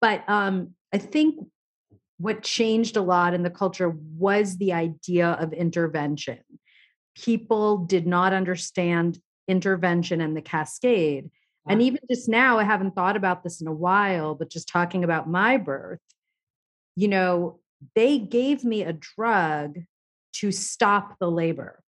[0.00, 1.46] but um, I think
[2.18, 6.38] what changed a lot in the culture was the idea of intervention
[7.24, 11.30] people did not understand intervention and the cascade.
[11.68, 15.04] And even just now, I haven't thought about this in a while, but just talking
[15.04, 16.00] about my birth,
[16.96, 17.60] you know,
[17.94, 19.78] they gave me a drug
[20.34, 21.82] to stop the labor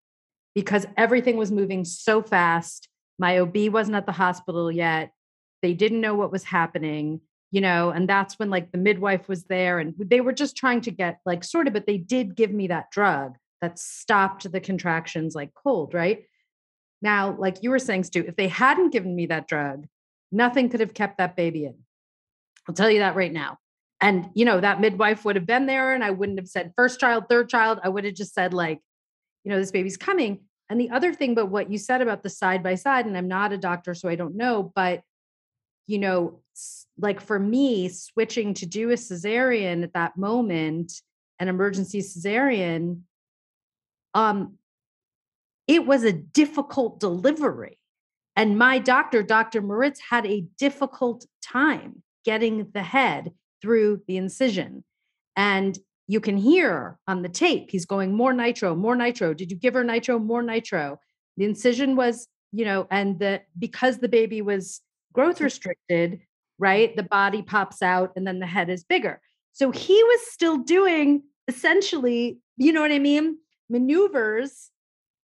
[0.55, 2.89] because everything was moving so fast.
[3.17, 5.11] My OB wasn't at the hospital yet.
[5.61, 7.21] They didn't know what was happening,
[7.51, 10.81] you know, and that's when like the midwife was there and they were just trying
[10.81, 14.61] to get like sort of, but they did give me that drug that stopped the
[14.61, 16.23] contractions like cold, right?
[17.01, 19.87] Now, like you were saying, Stu, if they hadn't given me that drug,
[20.31, 21.75] nothing could have kept that baby in.
[22.67, 23.57] I'll tell you that right now.
[24.01, 26.99] And, you know, that midwife would have been there and I wouldn't have said first
[26.99, 27.79] child, third child.
[27.83, 28.79] I would have just said, like,
[29.43, 30.39] you know, this baby's coming.
[30.69, 33.27] And the other thing, but what you said about the side by side, and I'm
[33.27, 35.01] not a doctor, so I don't know, but,
[35.87, 36.41] you know,
[36.97, 40.93] like for me, switching to do a cesarean at that moment,
[41.39, 43.01] an emergency cesarean,
[44.13, 44.55] um,
[45.67, 47.79] it was a difficult delivery.
[48.35, 49.61] And my doctor, Dr.
[49.61, 54.83] Moritz, had a difficult time getting the head through the incision.
[55.35, 59.33] And you can hear on the tape, he's going, more nitro, more nitro.
[59.33, 60.17] Did you give her nitro?
[60.17, 60.99] More nitro.
[61.37, 64.81] The incision was, you know, and the because the baby was
[65.13, 66.21] growth restricted,
[66.57, 66.95] right?
[66.95, 69.21] The body pops out and then the head is bigger.
[69.53, 73.37] So he was still doing essentially, you know what I mean?
[73.69, 74.71] maneuvers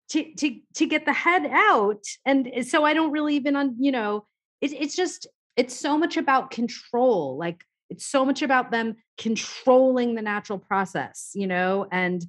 [0.09, 3.91] to to to get the head out and so i don't really even on you
[3.91, 4.25] know
[4.61, 10.15] it, it's just it's so much about control like it's so much about them controlling
[10.15, 12.25] the natural process you know and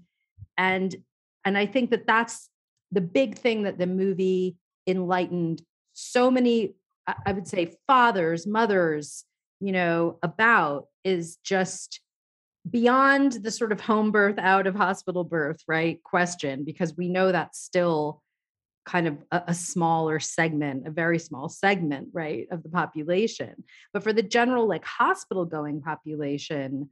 [0.58, 0.96] and
[1.44, 2.48] and i think that that's
[2.92, 6.74] the big thing that the movie enlightened so many
[7.24, 9.24] i would say fathers mothers
[9.60, 12.00] you know about is just
[12.68, 17.32] beyond the sort of home birth out of hospital birth right question because we know
[17.32, 18.22] that's still
[18.87, 23.64] kind of a, a, smaller segment a very small segment right of the population.
[23.93, 26.89] But for the general like hospital going population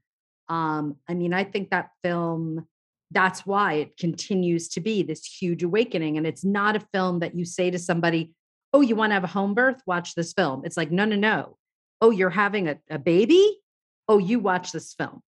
[0.51, 2.66] um i mean i think that film
[3.14, 6.18] that's why it continues to be this huge awakening.
[6.18, 8.34] And it's not a film that you say to somebody
[8.72, 9.80] oh you want to have a home birth?
[9.86, 10.62] Watch this film.
[10.64, 11.57] It's like no no no.
[12.01, 13.61] Oh you're having a, a baby?
[14.09, 15.22] Oh you watch this film.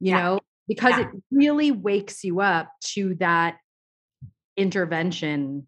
[0.00, 0.22] You yeah.
[0.22, 1.00] know, because yeah.
[1.00, 3.58] it really wakes you up to that
[4.56, 5.66] intervention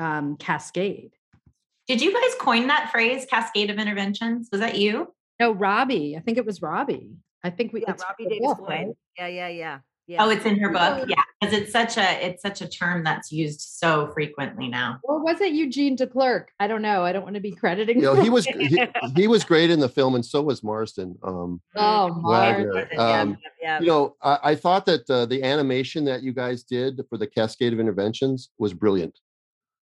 [0.00, 1.12] um, cascade.
[1.86, 4.48] Did you guys coin that phrase, cascade of interventions?
[4.52, 5.12] Was that you?
[5.40, 6.16] No, Robbie.
[6.16, 7.16] I think it was Robbie.
[7.42, 7.82] I think we.
[7.82, 8.88] Yeah, it's Robbie Davis book, right?
[9.18, 9.78] Yeah, yeah, yeah.
[10.06, 10.24] Yeah.
[10.24, 11.08] Oh, it's in her book.
[11.08, 14.98] Yeah, because it's such a it's such a term that's used so frequently now.
[15.04, 16.46] Or was it Eugene Declercq?
[16.58, 17.04] I don't know.
[17.04, 17.98] I don't want to be crediting.
[17.98, 18.76] You know, he was he,
[19.14, 21.16] he was great in the film, and so was Marsden.
[21.22, 22.72] Um, Oh, Wagner.
[22.74, 22.88] Mark.
[22.92, 23.78] Yeah, Um, yeah.
[23.80, 27.28] you know, I, I thought that uh, the animation that you guys did for the
[27.28, 29.16] Cascade of Interventions was brilliant.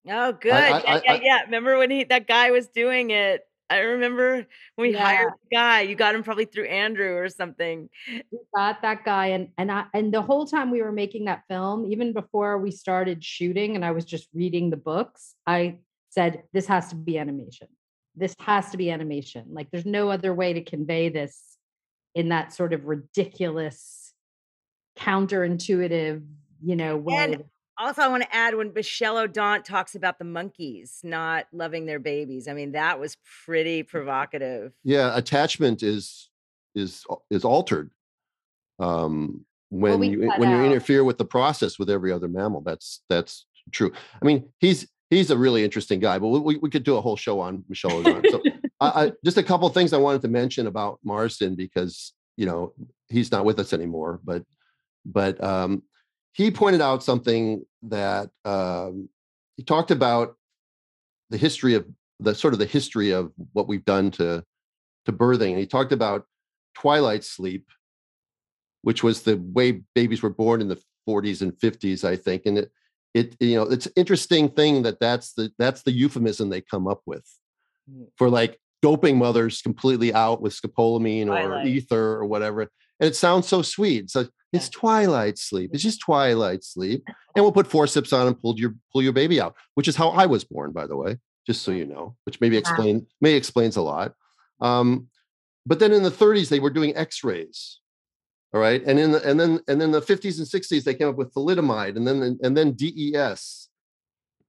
[0.09, 0.53] Oh, good.
[0.53, 1.43] I- yeah, I- yeah, I- yeah.
[1.45, 3.43] Remember when he that guy was doing it?
[3.71, 4.47] I remember
[4.77, 5.83] when we hired the guy.
[5.83, 7.91] You got him probably through Andrew or something.
[8.31, 11.45] We got that guy, and and I and the whole time we were making that
[11.49, 15.35] film, even before we started shooting, and I was just reading the books.
[15.47, 15.81] I
[16.11, 17.69] said, "This has to be animation.
[18.17, 19.45] This has to be animation.
[19.53, 21.59] Like, there's no other way to convey this
[22.15, 24.15] in that sort of ridiculous,
[24.97, 26.27] counterintuitive,
[26.63, 27.45] you know, way." And
[27.79, 31.99] also, I want to add when Michel Odent talks about the monkeys not loving their
[31.99, 32.49] babies.
[32.49, 34.72] I mean, that was pretty provocative.
[34.85, 36.29] Yeah, attachment is
[36.74, 37.91] is is altered
[38.79, 42.62] um, when we you when you interfere with the process with every other mammal.
[42.62, 43.93] That's that's true.
[44.20, 47.16] I mean, he's he's a really interesting guy, but we, we could do a whole
[47.16, 48.31] show on Michel Odent.
[48.31, 48.43] So
[48.81, 52.47] I, I, just a couple of things I wanted to mention about Marsden because you
[52.47, 52.72] know
[53.09, 54.43] he's not with us anymore, but
[55.05, 55.83] but um,
[56.39, 59.09] he pointed out something that um,
[59.57, 60.36] he talked about
[61.30, 61.84] the history of
[62.20, 64.45] the sort of the history of what we've done to
[65.05, 66.26] to birthing, and he talked about
[66.74, 67.66] twilight sleep,
[68.82, 72.59] which was the way babies were born in the 40s and 50s, I think, and
[72.59, 72.70] it
[73.14, 77.03] it you know it's interesting thing that that's the that's the euphemism they come up
[77.05, 77.26] with
[77.91, 78.09] Mm.
[78.18, 82.70] for like doping mothers completely out with scopolamine or ether or whatever
[83.01, 84.11] and it sounds so sweet.
[84.11, 85.71] So it's twilight sleep.
[85.73, 87.05] It's just twilight sleep.
[87.37, 90.09] And we'll put forceps on and pull your pull your baby out which is how
[90.09, 93.77] i was born by the way just so you know which maybe explain may explains
[93.77, 94.15] a lot.
[94.61, 95.07] Um,
[95.65, 97.79] but then in the 30s they were doing x-rays
[98.53, 98.83] all right?
[98.85, 101.33] And in the and then and then the 50s and 60s they came up with
[101.35, 103.37] thalidomide and then and then des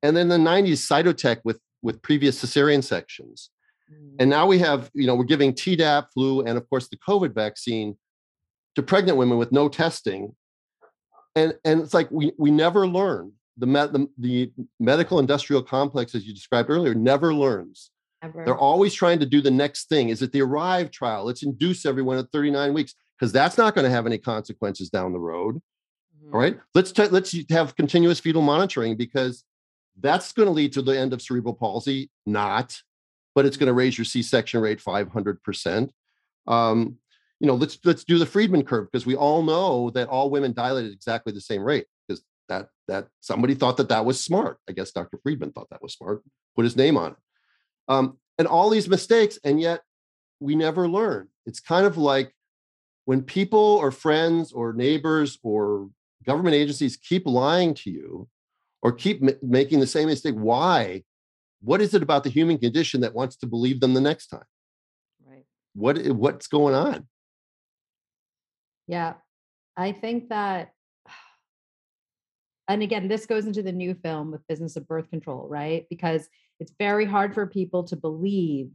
[0.01, 3.49] and then the 90s Cytotec with with previous cesarean sections.
[3.91, 4.15] Mm.
[4.19, 7.33] and now we have you know we're giving tdap flu and of course the covid
[7.33, 7.97] vaccine
[8.79, 10.35] to pregnant women with no testing
[11.35, 16.15] and and it's like we we never learn the med, the, the medical industrial complex
[16.15, 18.43] as you described earlier never learns Ever.
[18.45, 20.09] they're always trying to do the next thing.
[20.09, 21.23] Is it the arrive trial?
[21.25, 25.13] Let's induce everyone at 39 weeks because that's not going to have any consequences down
[25.13, 25.55] the road.
[26.21, 26.33] Mhm.
[26.33, 26.59] All right.
[26.75, 29.43] Let's t- let's have continuous fetal monitoring because
[30.01, 32.09] that's going to lead to the end of cerebral palsy.
[32.25, 32.77] Not,
[33.35, 35.91] but it's going to raise your C-section rate 500 percent.
[37.39, 40.51] You know, let's let's do the Friedman curve because we all know that all women
[40.53, 44.57] dilate at exactly the same rate because that that somebody thought that that was smart.
[44.67, 45.19] I guess Dr.
[45.23, 46.23] Friedman thought that was smart.
[46.55, 47.17] Put his name on it
[47.89, 49.81] um, and all these mistakes and yet
[50.39, 52.33] we never learn it's kind of like
[53.05, 55.89] when people or friends or neighbors or
[56.25, 58.27] government agencies keep lying to you
[58.81, 61.03] or keep ma- making the same mistake why
[61.61, 64.43] what is it about the human condition that wants to believe them the next time
[65.25, 65.45] Right.
[65.73, 67.07] what what's going on
[68.89, 69.13] Yeah.
[69.77, 70.73] I think that,
[72.67, 75.85] and again, this goes into the new film with Business of Birth Control, right?
[75.91, 76.27] Because
[76.59, 78.71] it's very hard for people to believe,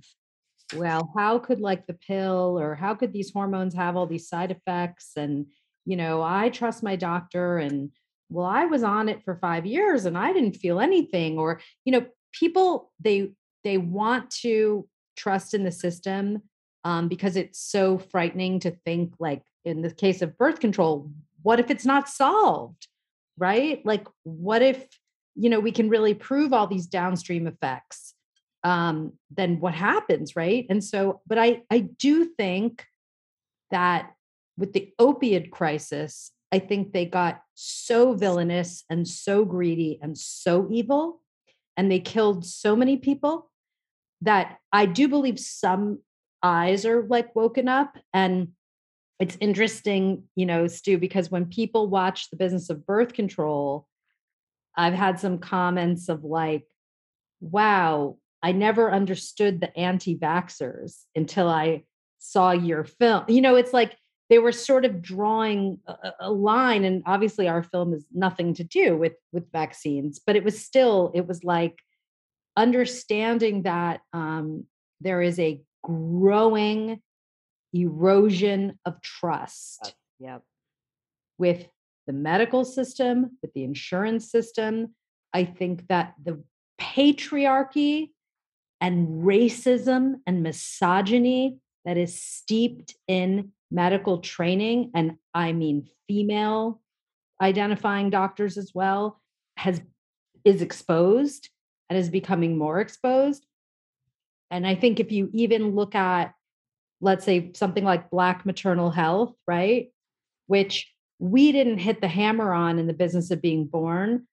[0.76, 4.52] well, how could like the pill or how could these hormones have all these side
[4.52, 5.10] effects?
[5.16, 5.46] And,
[5.84, 7.90] you know, I trust my doctor and,
[8.30, 11.38] well, I was on it for five years and I didn't feel anything.
[11.38, 13.32] Or, you know, people, they,
[13.64, 16.42] they want to trust in the system
[16.84, 21.10] um, because it's so frightening to think like in the case of birth control
[21.42, 22.88] what if it's not solved
[23.38, 23.84] right?
[23.84, 24.86] Like what if
[25.34, 28.14] you know we can really prove all these downstream effects
[28.62, 30.66] um then what happens right?
[30.68, 32.86] And so but i i do think
[33.70, 34.12] that
[34.56, 40.68] with the opiate crisis i think they got so villainous and so greedy and so
[40.70, 41.20] evil
[41.76, 43.50] and they killed so many people
[44.20, 45.98] that i do believe some
[46.42, 48.48] eyes are like woken up and
[49.20, 53.86] it's interesting, you know, Stu, because when people watch the business of birth control,
[54.76, 56.64] I've had some comments of like,
[57.40, 61.84] wow, I never understood the anti vaxxers until I
[62.18, 63.24] saw your film.
[63.28, 63.96] You know, it's like
[64.30, 68.64] they were sort of drawing a, a line, and obviously our film has nothing to
[68.64, 71.78] do with with vaccines, but it was still, it was like
[72.56, 74.64] understanding that um,
[75.00, 77.00] there is a growing
[77.75, 80.43] erosion of trust Yep.
[81.39, 81.68] with
[82.07, 84.95] the medical system, with the insurance system.
[85.33, 86.43] I think that the
[86.81, 88.11] patriarchy
[88.81, 96.81] and racism and misogyny that is steeped in medical training, and I mean female
[97.41, 99.20] identifying doctors as well,
[99.57, 99.83] has
[100.45, 101.49] is exposed
[101.89, 103.47] and is becoming more exposed.
[104.51, 106.35] And I think if you even look at,
[107.05, 109.90] let's say, something like Black maternal health, right?
[110.46, 114.26] Which we didn't hit the hammer on in the business of being born,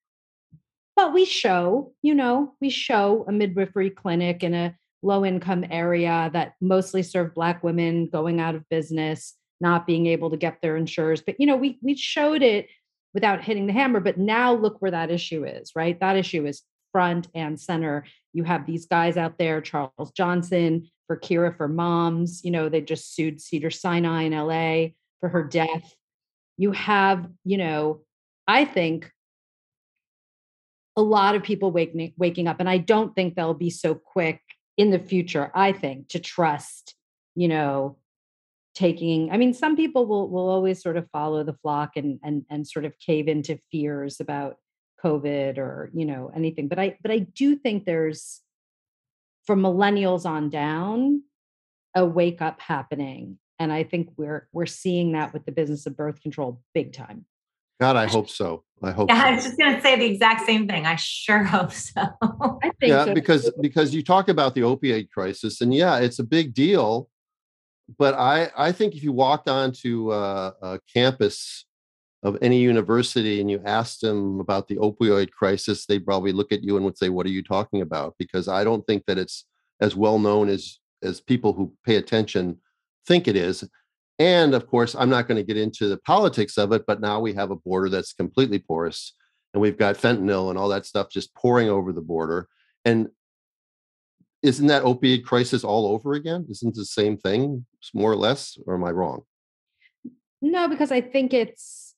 [0.95, 6.29] but we show, you know, we show a midwifery clinic in a low income area
[6.33, 10.77] that mostly serve Black women going out of business, not being able to get their
[10.77, 11.21] insurers.
[11.21, 12.67] But, you know, we, we showed it
[13.13, 13.99] without hitting the hammer.
[13.99, 15.99] But now look where that issue is, right?
[15.99, 16.61] That issue is
[16.91, 18.05] front and center.
[18.33, 22.39] You have these guys out there, Charles Johnson for Kira for Moms.
[22.45, 25.49] You know, they just sued Cedar Sinai in LA for her mm-hmm.
[25.49, 25.93] death.
[26.57, 27.99] You have, you know,
[28.47, 29.11] I think
[30.95, 34.39] a lot of people waking waking up, and I don't think they'll be so quick
[34.77, 35.51] in the future.
[35.53, 36.95] I think to trust,
[37.35, 37.97] you know,
[38.73, 39.31] taking.
[39.31, 42.65] I mean, some people will will always sort of follow the flock and and and
[42.65, 44.55] sort of cave into fears about
[45.03, 46.69] COVID or you know anything.
[46.69, 48.39] But I but I do think there's
[49.51, 51.21] from millennials on down
[51.93, 55.97] a wake up happening and i think we're we're seeing that with the business of
[55.97, 57.25] birth control big time
[57.81, 59.27] god i hope so i hope yeah so.
[59.27, 62.01] i was just going to say the exact same thing i sure hope so
[62.63, 63.13] I think yeah so.
[63.13, 67.09] because because you talk about the opioid crisis and yeah it's a big deal
[67.99, 71.65] but i i think if you walked onto uh, a campus
[72.23, 76.63] of any university and you asked them about the opioid crisis they'd probably look at
[76.63, 78.15] you and would say what are you talking about?
[78.17, 79.45] Because i don't think that it's
[79.79, 82.57] as well known as as people who pay attention
[83.07, 83.63] think it is.
[84.19, 87.19] And of course i'm not going to get into the politics of it but now
[87.19, 89.13] we have a border that's completely porous
[89.53, 92.47] and we've got fentanyl and all that stuff just pouring over the border.
[92.85, 93.09] And
[94.41, 96.47] isn't that opioid crisis all over again?
[96.49, 99.23] Isn't the same thing more or less or am i wrong?
[100.41, 101.90] No because i think it's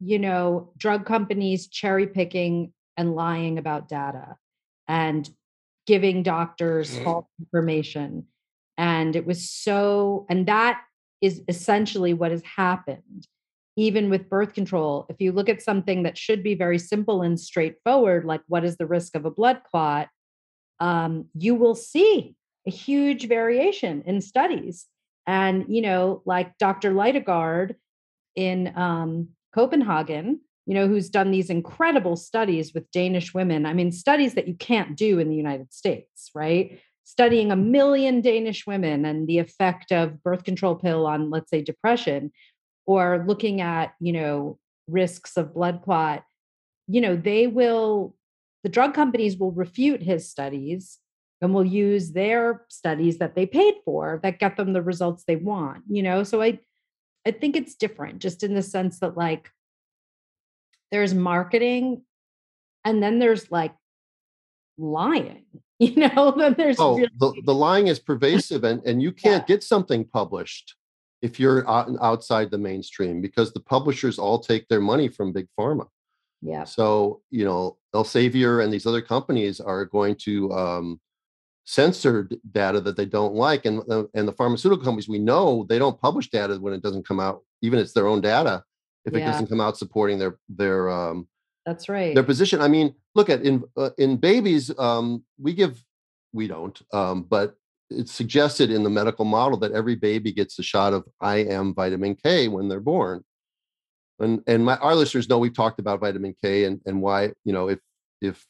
[0.00, 4.36] you know drug companies cherry picking and lying about data
[4.88, 5.28] and
[5.86, 8.26] giving doctors false information.
[8.76, 10.82] And it was so and that
[11.20, 13.28] is essentially what has happened
[13.76, 15.04] even with birth control.
[15.08, 18.76] If you look at something that should be very simple and straightforward like what is
[18.76, 20.08] the risk of a blood clot
[20.80, 22.34] um, you will see
[22.66, 24.86] a huge variation in studies.
[25.26, 27.76] And you know like dr Lidegaard
[28.34, 33.92] in um, copenhagen you know who's done these incredible studies with danish women i mean
[33.92, 39.04] studies that you can't do in the united states right studying a million Danish women
[39.04, 42.32] and the effect of birth control pill on, let's say, depression,
[42.86, 46.24] or looking at, you know, risks of blood clot,
[46.88, 48.14] you know, they will,
[48.62, 50.98] the drug companies will refute his studies
[51.40, 55.36] and will use their studies that they paid for that get them the results they
[55.36, 56.22] want, you know?
[56.24, 56.58] So I,
[57.26, 59.50] I think it's different just in the sense that like
[60.90, 62.02] there's marketing
[62.84, 63.74] and then there's like
[64.76, 65.44] lying
[65.78, 69.46] you know then there's oh really- the, the lying is pervasive and and you can't
[69.46, 70.76] get something published
[71.22, 75.46] if you're out, outside the mainstream because the publishers all take their money from big
[75.58, 75.86] pharma.
[76.42, 81.00] Yeah so you know elsevier and these other companies are going to um,
[81.64, 85.64] censor d- data that they don't like and the, and the pharmaceutical companies we know
[85.68, 88.62] they don't publish data when it doesn't come out even if it's their own data
[89.04, 91.26] if it doesn't come out supporting their their um,
[91.64, 92.60] that's right their position.
[92.60, 95.82] I mean, look at in uh, in babies, um, we give
[96.32, 97.56] we don't, um, but
[97.90, 102.16] it's suggested in the medical model that every baby gets a shot of IM vitamin
[102.16, 103.24] K when they're born.
[104.18, 107.52] And and my our listeners know we've talked about vitamin K and and why you
[107.52, 107.80] know if
[108.20, 108.44] if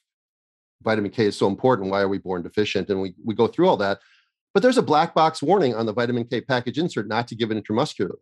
[0.82, 2.90] vitamin K is so important, why are we born deficient?
[2.90, 4.00] And we we go through all that.
[4.52, 7.50] But there's a black box warning on the vitamin K package insert not to give
[7.50, 8.18] it intramuscularly.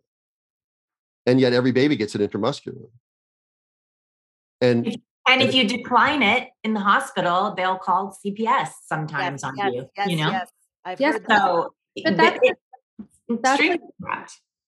[1.25, 2.89] And yet every baby gets it intramuscularly.
[4.61, 4.97] And
[5.27, 9.71] and if you decline it in the hospital they'll call cps sometimes Yes, on yes,
[9.73, 10.49] you yes, you know yes.
[10.85, 11.41] I've Yes, heard that.
[11.41, 11.73] so
[12.03, 12.57] But that's- it-
[13.41, 13.81] that's like-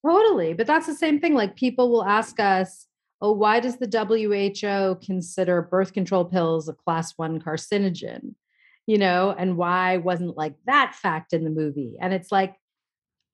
[0.05, 0.53] Totally.
[0.53, 1.33] But that's the same thing.
[1.33, 2.85] Like people will ask us,
[3.21, 8.35] oh, why does the WHO consider birth control pills a class one carcinogen?
[8.87, 11.95] You know, and why wasn't like that fact in the movie?
[11.99, 12.55] And it's like,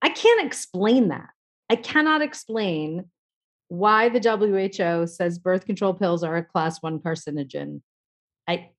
[0.02, 1.30] I can't explain that.
[1.70, 3.06] I cannot explain
[3.68, 7.82] why the WHO says birth control pills are a class one carcinogen.
[8.48, 8.70] I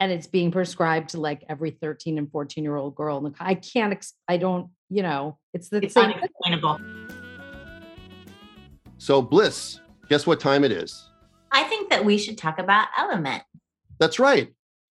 [0.00, 3.18] and it's being prescribed to like every 13 and 14 year old girl.
[3.18, 6.12] in the I can't, ex- I don't, you know, it's the it's same.
[6.12, 6.78] unexplainable
[8.98, 11.08] so Bliss, guess what time it is?
[11.52, 13.42] i think that we should talk about element
[13.98, 14.52] That's right.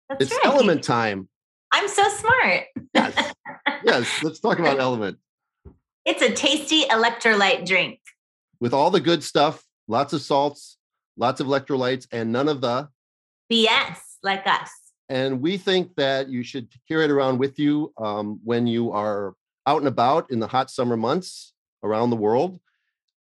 [0.08, 0.46] That's it's right.
[0.46, 1.28] element time.
[1.72, 2.64] I'm so smart.
[2.94, 3.32] Yes.
[3.84, 4.22] yes.
[4.22, 5.18] Let's talk about element.
[6.04, 8.00] It's a tasty electrolyte drink.
[8.60, 10.78] With all the good stuff, lots of salts,
[11.16, 12.88] lots of electrolytes, and none of the.
[13.52, 14.70] BS, like us.
[15.08, 19.34] And we think that you should carry it around with you um, when you are
[19.66, 21.52] out and about in the hot summer months
[21.82, 22.60] around the world.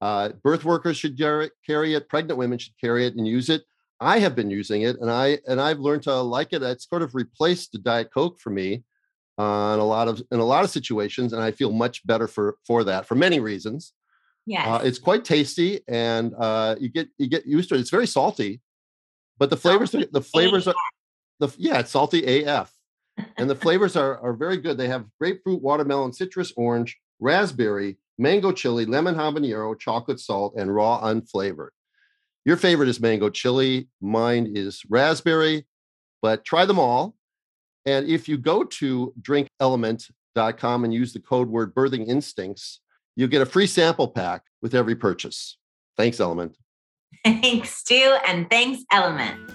[0.01, 2.09] Uh, birth workers should carry it.
[2.09, 3.63] Pregnant women should carry it and use it.
[3.99, 6.63] I have been using it, and I and I've learned to like it.
[6.63, 8.83] It's sort of replaced the Diet Coke for me
[9.37, 12.27] uh, in a lot of in a lot of situations, and I feel much better
[12.27, 13.93] for for that for many reasons.
[14.47, 14.67] Yes.
[14.67, 17.81] Uh, it's quite tasty, and uh, you get you get used to it.
[17.81, 18.59] It's very salty,
[19.37, 20.75] but the flavors Salty the flavors AF.
[20.75, 22.73] are the yeah it's salty AF,
[23.37, 24.79] and the flavors are are very good.
[24.79, 31.01] They have grapefruit, watermelon, citrus, orange, raspberry, mango chili, lemon habanero, chocolate salt, and raw
[31.01, 31.71] unflavored.
[32.45, 33.89] Your favorite is mango chili.
[33.99, 35.65] Mine is raspberry,
[36.21, 37.15] but try them all.
[37.85, 42.79] And if you go to drinkelement.com and use the code word birthing instincts,
[43.15, 45.57] you'll get a free sample pack with every purchase.
[45.97, 46.55] Thanks, Element.
[47.25, 49.51] Thanks, Stu, and thanks, Element.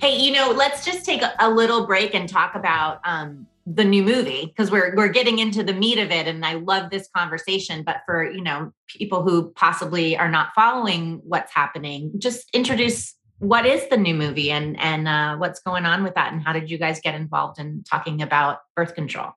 [0.00, 3.84] Hey, you know, let's just take a, a little break and talk about um, the
[3.84, 7.08] new movie because we're we're getting into the meat of it, and I love this
[7.16, 7.82] conversation.
[7.84, 13.66] But for you know people who possibly are not following what's happening, just introduce what
[13.66, 16.70] is the new movie and and uh, what's going on with that, and how did
[16.70, 19.30] you guys get involved in talking about birth control?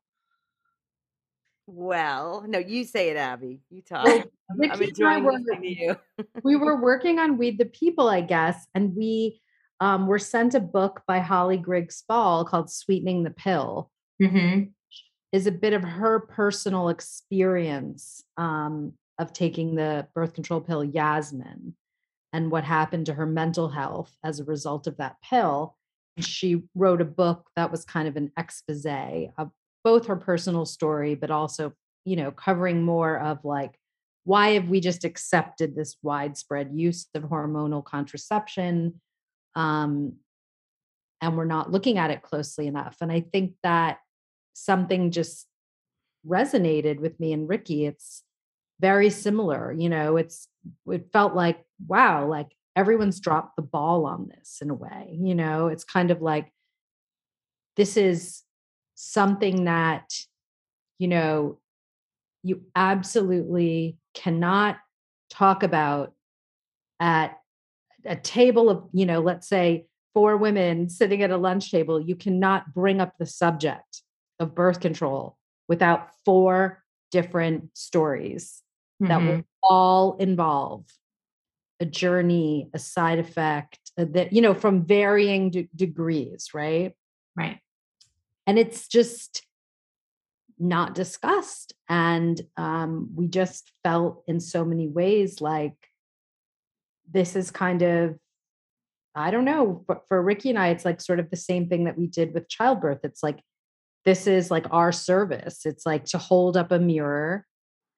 [1.68, 3.62] Well, no, you say it, Abby.
[3.72, 4.06] You talk.
[4.06, 5.96] Well, I'm, I'm and I enjoying were- listening to you.
[6.44, 9.42] we were working on Weed the People, I guess, and we
[9.80, 13.90] um, were sent a book by Holly Grigg-Spall called Sweetening the Pill.
[14.22, 14.64] Mm-hmm.
[15.32, 21.76] Is a bit of her personal experience um, of taking the birth control pill Yasmin
[22.32, 25.76] and what happened to her mental health as a result of that pill.
[26.20, 28.86] She wrote a book that was kind of an expose
[29.38, 29.52] of
[29.84, 31.74] both her personal story, but also,
[32.06, 33.78] you know, covering more of like,
[34.24, 39.00] why have we just accepted this widespread use of hormonal contraception?
[39.56, 40.14] Um,
[41.22, 42.98] and we're not looking at it closely enough.
[43.02, 44.00] And I think that
[44.56, 45.48] something just
[46.28, 47.86] resonated with me and Ricki.
[47.86, 48.24] It's
[48.80, 50.48] very similar, you know, it's
[50.88, 55.36] it felt like, wow, like everyone's dropped the ball on this in a way, you
[55.36, 56.52] know, it's kind of like
[57.78, 58.42] this is
[58.96, 60.14] something that,
[60.98, 61.60] you know,
[62.44, 64.78] you absolutely cannot
[65.30, 66.14] talk about
[67.00, 67.38] at
[68.06, 72.16] a table of, you know, let's say four women sitting at a lunch table, you
[72.16, 74.02] cannot bring up the subject
[74.40, 78.62] of birth control without four different stories
[79.00, 80.86] that will all involve
[81.80, 86.94] a journey, a side effect uh, that, you know, from varying de- degrees, right?
[87.36, 87.60] Right.
[88.48, 89.44] and it's just
[90.58, 95.76] not discussed and um, we just felt in so many ways like
[97.12, 98.16] this is kind of
[99.14, 101.84] i don't know but for ricki and i it's like sort of the same thing
[101.84, 103.40] that we did with childbirth it's like
[104.06, 107.46] this is like our service it's like to hold up a mirror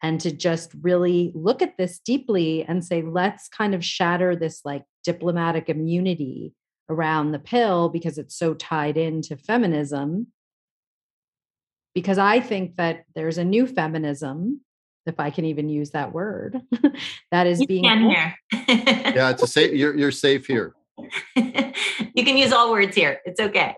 [0.04, 4.62] and to just really look at this deeply and say let's kind of shatter this
[4.64, 6.54] like diplomatic immunity
[6.90, 10.28] around the pill because it's so tied into feminism
[11.98, 14.62] because I think that there's a new feminism,
[15.08, 16.62] if I can even use that word,
[17.32, 18.36] that is You being can here.
[19.16, 19.74] Yeah, it's a safe.
[19.74, 20.76] You're you're safe here.
[21.36, 23.20] you can use all words here.
[23.26, 23.76] It's okay.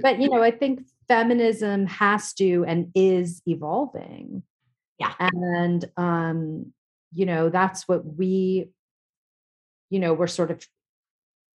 [0.00, 4.44] But you know, I think feminism has to and is evolving.
[5.00, 5.12] Yeah.
[5.18, 6.72] And um,
[7.12, 8.70] you know, that's what we,
[9.90, 10.64] you know, we're sort of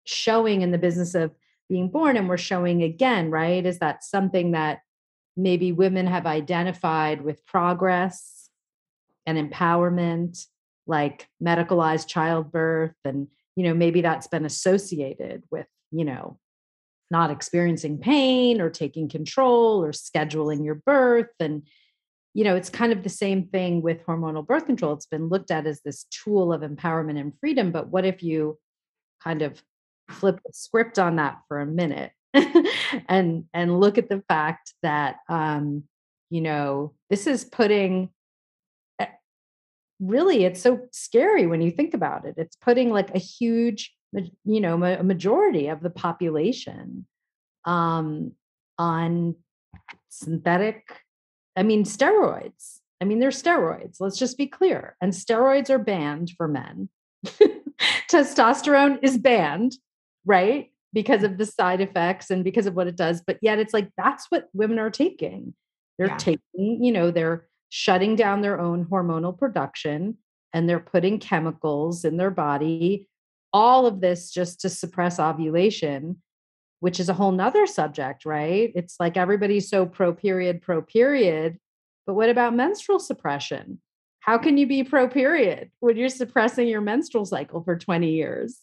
[0.06, 1.32] showing in the business of
[1.70, 3.64] being born, and we're showing again, right?
[3.64, 4.80] Is that something that
[5.38, 8.50] maybe women have identified with progress
[9.28, 10.48] and empowerment,
[10.88, 16.40] like medicalized childbirth, and you know, maybe that's been associated with, you know,
[17.14, 21.30] not experiencing pain or taking control or scheduling your birth.
[21.40, 21.62] And
[22.34, 24.94] you know it's kind of the same thing with hormonal birth control.
[24.94, 28.58] It's been looked at as this tool of empowerment and freedom but what if you
[29.24, 29.62] kind of
[30.10, 32.12] flip the script on that for a minute
[33.08, 35.84] and and look at the fact that um
[36.30, 38.10] you know this is putting
[39.00, 39.06] eh,
[40.00, 42.34] really it's so scary when you think about it.
[42.38, 43.94] It's putting like a huge
[44.46, 47.06] you know a majority of the population
[47.66, 48.32] um
[48.78, 49.36] on
[50.10, 51.02] synthetic
[51.56, 56.32] i mean steroids i mean they're steroids let's just be clear and steroids are banned
[56.38, 56.90] for men
[58.10, 59.76] testosterone is banned
[60.26, 63.22] right because of the side effects and because of what it does.
[63.26, 65.54] But yet it's like that's what women are taking.
[65.98, 66.18] They're Yeah.
[66.18, 70.18] taking, you know, they're shutting down their own hormonal production
[70.54, 73.08] and they're putting chemicals in their body.
[73.54, 76.22] All of this just to suppress ovulation,
[76.80, 78.72] which is a whole nother subject, right?
[78.76, 81.60] It's like everybody's so pro period, pro period.
[82.06, 83.80] But what about menstrual suppression?
[84.20, 88.60] How can you be pro period when you're suppressing your menstrual cycle for 20 years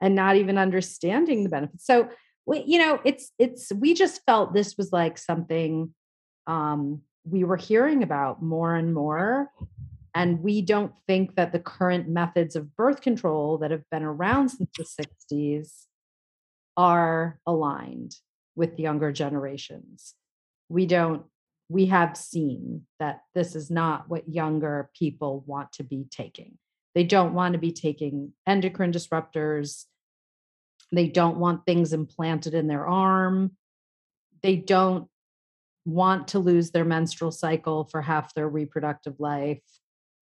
[0.00, 1.86] and not even understanding the benefits?
[1.86, 2.08] So,
[2.46, 5.94] you know, it's, it's, we just felt this was like something
[6.46, 9.50] um, we were hearing about more and more.
[10.14, 14.50] And we don't think that the current methods of birth control that have been around
[14.50, 15.86] since the 60s
[16.76, 18.14] are aligned
[18.54, 20.14] with younger generations.
[20.68, 21.24] We don't,
[21.68, 26.58] we have seen that this is not what younger people want to be taking.
[26.94, 29.84] They don't want to be taking endocrine disruptors.
[30.92, 33.56] They don't want things implanted in their arm.
[34.42, 35.08] They don't
[35.84, 39.62] want to lose their menstrual cycle for half their reproductive life.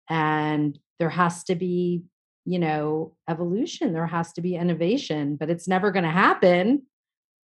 [0.10, 2.04] And there has to be,
[2.45, 6.84] you know, evolution, there has to be innovation, but it's never going to happen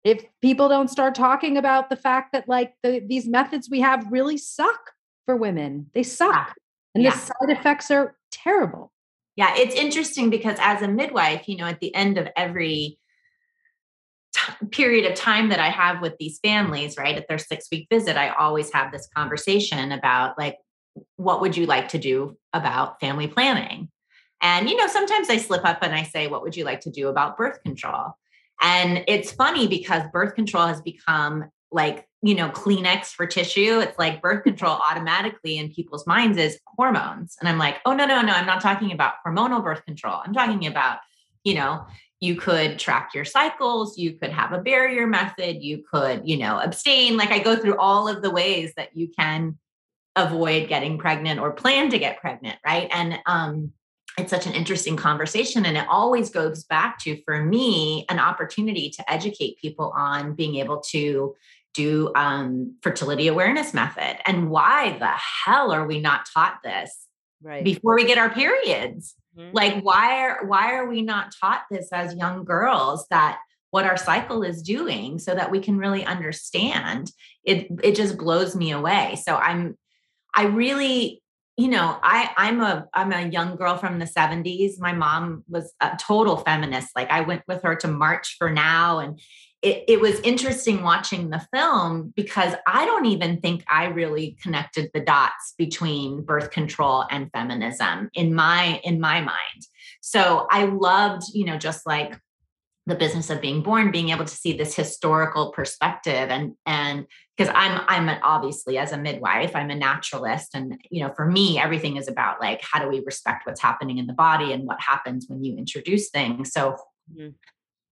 [0.04, 4.10] if people don't start talking about the fact that like the, these methods we have
[4.12, 4.92] really suck
[5.26, 5.88] for women.
[5.94, 6.54] They suck.
[6.96, 7.12] And Yeah.
[7.12, 8.92] the side effects are terrible.
[9.36, 12.98] Yeah, it's interesting because as a midwife, you know, at the end of every
[14.34, 17.88] t- period of time that I have with these families, right, at their six week
[17.92, 20.58] visit, I always have this conversation about like,
[21.16, 23.90] what would you like to do about family planning?
[24.42, 26.92] And, you know, sometimes I slip up and I say, what would you like to
[26.92, 28.18] do about birth control?
[28.62, 33.80] And it's funny because birth control has become like, you know, Kleenex for tissue.
[33.80, 37.36] It's like birth control automatically in people's minds is hormones.
[37.40, 40.22] And I'm like, oh, no, no, no, I'm not talking about hormonal birth control.
[40.24, 41.00] I'm talking about,
[41.44, 41.86] you know,
[42.20, 46.60] you could track your cycles, you could have a barrier method, you could, you know,
[46.60, 47.16] abstain.
[47.16, 49.58] Like I go through all of the ways that you can
[50.18, 52.90] avoid getting pregnant or plan to get pregnant, right?
[52.92, 53.74] And um
[54.18, 58.90] it's such an interesting conversation and it always goes back to for me an opportunity
[58.90, 61.36] to educate people on being able to
[61.76, 65.12] do um, fertility awareness method and why the
[65.46, 67.06] hell are we not taught this
[67.44, 67.64] Right.
[67.64, 69.52] before we get our periods Mhm.
[69.54, 73.38] like why are why are we not taught this as young girls that
[73.70, 77.12] what our cycle is doing so that we can really understand
[77.44, 79.78] it it just blows me away so i'm
[80.38, 81.22] i really
[81.58, 85.74] you know i i'm a i'm a young girl from the 70s my mom was
[85.82, 89.20] a total feminist like i went with her to march for now and
[89.64, 94.92] it, it was interesting watching the film because I don't even think I really connected
[94.94, 99.68] the dots between birth control and feminism in my in my mind.
[100.02, 102.20] So I loved, you know, just like
[102.88, 107.54] the business of being born, being able to see this historical perspective and and because
[107.54, 111.60] I'm I'm an, obviously as a midwife, I'm a naturalist, and you know, for me,
[111.60, 114.82] everything is about like how do we respect what's happening in the body and what
[114.82, 116.52] happens when you introduce things.
[116.52, 116.78] So
[117.14, 117.36] Mhm.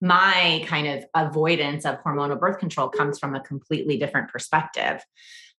[0.01, 5.03] my kind of avoidance of hormonal birth control comes from a completely different perspective.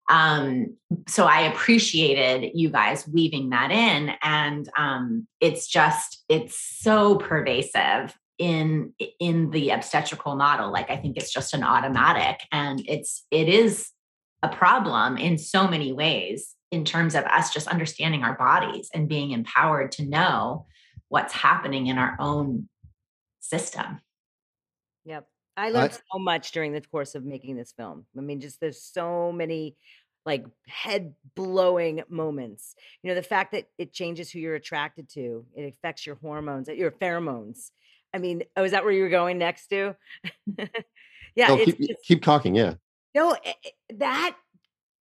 [0.09, 0.77] Um,
[1.09, 8.17] so I appreciated you guys weaving that in, and um, it's just it's so pervasive
[8.39, 10.71] in in the obstetrical model.
[10.73, 13.91] Like I think it's just an automatic, and it's it is
[14.43, 19.09] a problem in so many ways in terms of us just understanding our bodies and
[19.09, 20.67] being empowered to know
[21.09, 22.69] what's happening in our own
[23.41, 24.01] system.
[25.05, 25.27] Yep.
[25.57, 28.05] I learned so much during the course of making this film.
[28.17, 29.77] I mean, just there's so many
[30.27, 32.75] like head blowing moments.
[33.03, 36.69] You know, the fact that it changes who you're attracted to, it affects your hormones,
[36.69, 37.71] uh, your pheromones.
[38.17, 39.95] I mean, oh, is that where you were going next to?
[41.37, 42.55] yeah, No, it's keep, keep talking.
[42.55, 42.75] Yeah.
[43.15, 44.37] no, eh, eh, that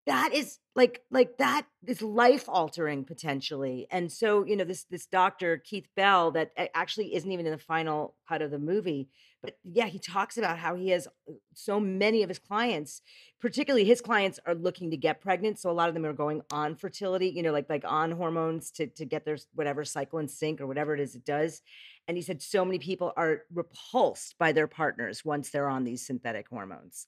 [0.06, 3.88] that is like like that is life altering potentially.
[3.90, 7.58] And so, you know, this this doctor Keith Bell that actually isn't even in the
[7.58, 9.10] final cut of the movie,
[9.46, 13.02] but yeah, he talks about how he has uh, so many of his clients,
[13.40, 16.42] particularly his clients are looking to get pregnant, so a lot of them are going
[16.52, 20.28] on fertility, you know, like like on hormones to to get their whatever cycle in
[20.28, 21.62] sync or whatever it is it does.
[22.08, 26.06] And he said so many people are repulsed by their partners once they're on these
[26.06, 27.08] synthetic hormones.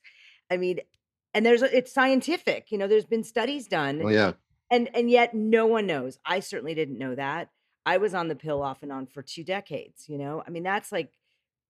[0.49, 0.79] I mean,
[1.33, 4.33] and there's it's scientific, you know, there's been studies done Oh yeah.
[4.71, 6.17] and and yet no one knows.
[6.25, 7.49] I certainly didn't know that.
[7.85, 10.43] I was on the pill off and on for 2 decades, you know?
[10.45, 11.11] I mean, that's like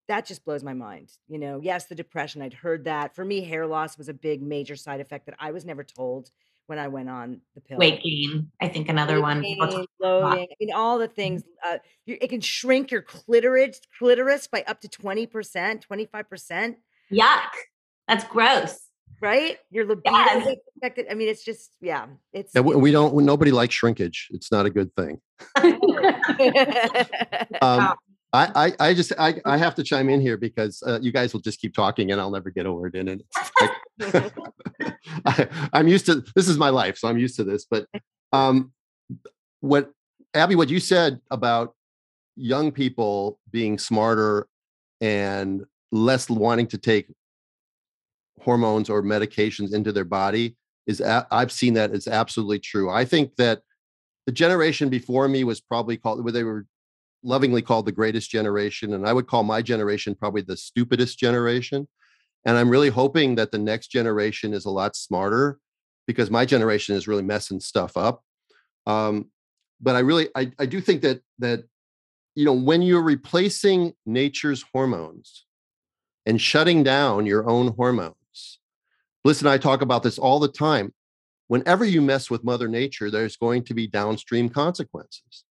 [0.07, 1.11] that just blows my mind.
[1.27, 3.13] You know, yes, the depression, I'd heard that.
[3.13, 6.31] For me, hair loss was a big major side effect that I was never told
[6.67, 7.77] when I went on the pill.
[7.77, 9.41] Weight gain, I think another one.
[9.41, 11.43] Weight gain, bloating, I mean, all the things.
[11.65, 16.29] Uh, you, it can shrink your clitoris clitoris by up to twenty percent, twenty five
[16.29, 16.77] percent.
[17.11, 17.49] Yuck!
[18.07, 18.83] That's gross.
[19.19, 19.57] Right?
[19.71, 20.45] Your libido Yes.
[20.45, 21.07] gets affected.
[21.09, 22.55] I mean, it's just yeah, it's.
[22.55, 23.15] And we, we don't.
[23.25, 24.27] Nobody likes shrinkage.
[24.31, 25.19] It's not a good thing.
[27.61, 27.95] Um,
[28.33, 31.33] I, I, I just, I, I have to chime in here because uh, you guys
[31.33, 33.07] will just keep talking and I'll never get a word in.
[33.07, 33.23] And
[33.61, 34.33] like,
[35.25, 37.65] I, I'm used to this is my life, so I'm used to this.
[37.69, 37.87] But
[38.33, 38.71] um,
[39.61, 39.91] what
[40.33, 41.73] Abby, what you said about
[42.35, 44.47] young people being smarter
[45.01, 47.07] and less wanting to take
[48.41, 50.55] hormones or medications into their body
[50.85, 52.89] is a- I've seen that it's absolutely true.
[52.89, 53.61] I think that
[54.25, 56.65] the generation before me was probably called where they were
[57.23, 61.87] lovingly called the greatest generation and I would call my generation probably the stupidest generation.
[62.45, 65.59] And I'm really hoping that the next generation is a lot smarter
[66.05, 68.23] because my generation is really messing stuff up.
[68.85, 69.29] Um,
[69.81, 71.63] but I really I, I do think that that
[72.37, 75.45] you know when you're replacing nature's hormones
[76.27, 78.59] and shutting down your own hormones
[79.23, 80.93] bliss and i talk about this all the time
[81.47, 85.45] whenever you mess with mother nature there's going to be downstream consequences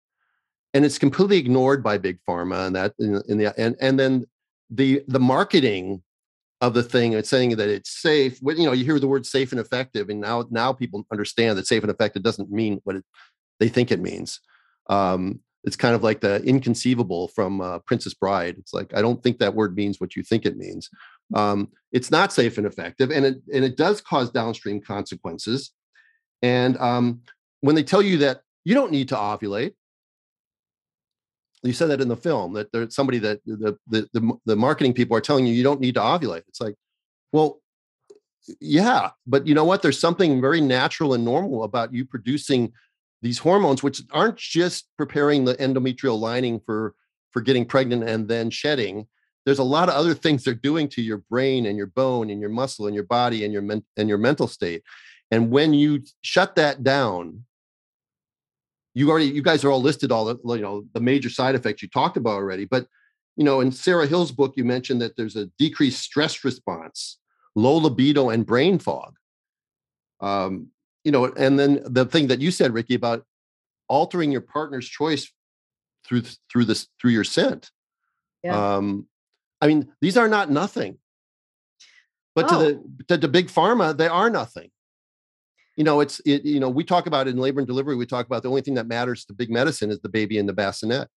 [0.73, 4.25] and it's completely ignored by big pharma and that in, in the and and then
[4.69, 6.01] the the marketing
[6.61, 9.25] of the thing it's saying that it's safe when you know you hear the word
[9.25, 12.95] safe and effective and now now people understand that safe and effective doesn't mean what
[12.95, 13.05] it,
[13.59, 14.39] they think it means.
[14.89, 18.55] Um, it's kind of like the inconceivable from uh, princess bride.
[18.57, 20.89] It's like i don't think that word means what you think it means.
[21.33, 25.71] Um, it's not safe and effective and it and it does cause downstream consequences.
[26.41, 27.21] And um,
[27.61, 29.73] when they tell you that you don't need to ovulate
[31.63, 34.93] you said that in the film that there's somebody that the, the the the marketing
[34.93, 36.43] people are telling you you don't need to ovulate.
[36.47, 36.75] It's like
[37.31, 37.61] well
[38.61, 39.81] yeah but you know what?
[39.81, 42.73] There's something very natural and normal about you producing
[43.21, 46.93] these hormones which aren't just preparing the endometrial lining for
[47.31, 49.07] for getting pregnant and then shedding.
[49.45, 52.41] There's a lot of other things they're doing to your brain and your bone and
[52.41, 54.83] your muscle and your body and your men- and your mental state.
[55.31, 57.43] And when you shut that down
[58.97, 61.83] you already you guys are all listed all the you know the major side effects
[61.83, 62.87] you talked about already but
[63.35, 67.19] you know in sarah hill's book you mentioned that there's a decreased stress response
[67.55, 69.15] low libido and brain fog
[70.19, 70.67] um
[71.03, 73.23] you know and then the thing that you said ricki about
[73.87, 75.31] altering your partner's choice
[76.03, 77.69] through through this through your scent
[78.43, 78.77] Yeah.
[78.77, 79.07] um
[79.61, 80.97] i mean these are not nothing
[82.33, 82.59] but to Oh.
[82.63, 84.71] the to the big pharma they are nothing
[85.77, 88.25] you know it's it you know we talk about in labor and delivery we talk
[88.25, 91.07] about the only thing that matters to big medicine is the baby in the bassinet.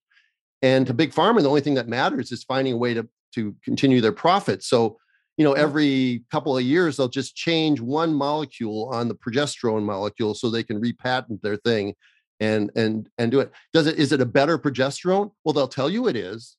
[0.62, 3.56] And to big pharma the only thing that matters is finding a way to to
[3.64, 4.98] continue their profit so
[5.36, 10.34] you know every couple of years they'll just change one molecule on the progesterone molecule
[10.34, 11.94] so they can repatent their thing
[12.40, 13.52] and and and do it.
[13.72, 15.30] Does it is it a better progesterone?
[15.44, 16.56] Well they'll tell you it is.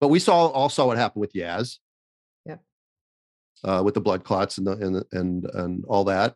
[0.00, 1.78] But we saw all saw what happened with yaz.
[3.66, 6.34] Uh, with the blood clots and the, and and and all that.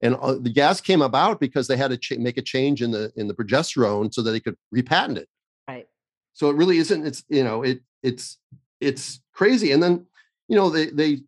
[0.00, 2.92] And uh, the Yaz came about because they had to ch- make a change in
[2.92, 5.28] the in the progesterone so that they could repatent it.
[5.66, 5.86] Right.
[6.32, 8.38] so it really isn't it's you know it it's
[8.80, 9.72] it's crazy.
[9.72, 10.06] And then
[10.46, 11.18] you know they they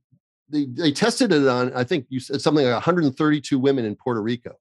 [0.48, 4.20] they, they tested it on i think you said something like 132 women in puerto
[4.20, 4.56] rico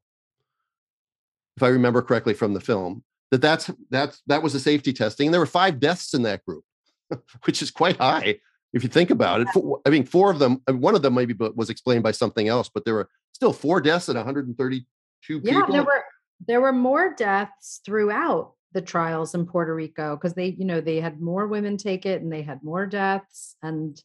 [1.58, 5.28] if i remember correctly from the film that that's that's that was a safety testing.
[5.28, 6.64] And there were five deaths in that group
[7.44, 8.40] which is quite high
[8.74, 11.14] if you think about it Four- i mean four of them uh, one of them
[11.16, 15.54] maybe was explained by something else but there were still four deaths and 132 yeah,
[15.54, 16.04] people there were
[16.48, 21.00] there were more deaths throughout the trials in Puerto Rico because they, you know, they
[21.00, 23.56] had more women take it and they had more deaths.
[23.64, 24.02] And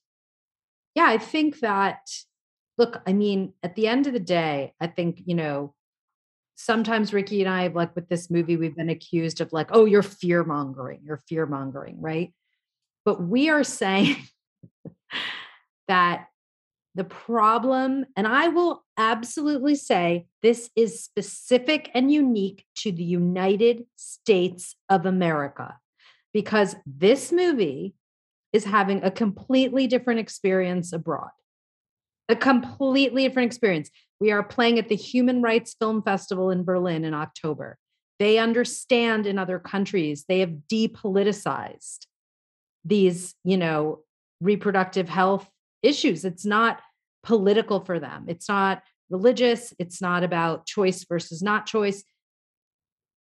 [0.94, 2.00] yeah, I think that
[2.78, 5.74] look, I mean, at the end of the day, I think, you know,
[6.56, 10.02] sometimes Ricki and I, like with this movie, we've been accused of like, oh, you're
[10.02, 12.32] fear mongering, you're fear mongering, right?
[13.04, 14.16] But we are saying
[15.88, 16.28] that
[16.94, 23.84] the problem, and I will absolutely say this is specific and unique to the United
[23.96, 25.78] States of America
[26.32, 27.94] because this movie
[28.52, 31.30] is having a completely different experience abroad.
[32.28, 33.90] A completely different experience.
[34.20, 37.76] We are playing at the Human Rights Film Festival in Berlin in October.
[38.20, 42.06] They understand in other countries, they have depoliticized
[42.84, 44.03] these, you know,
[44.40, 45.48] reproductive health
[45.82, 46.24] issues.
[46.24, 46.80] It's not
[47.22, 48.26] political for them.
[48.28, 49.72] It's not religious.
[49.78, 52.04] It's not about choice versus not choice.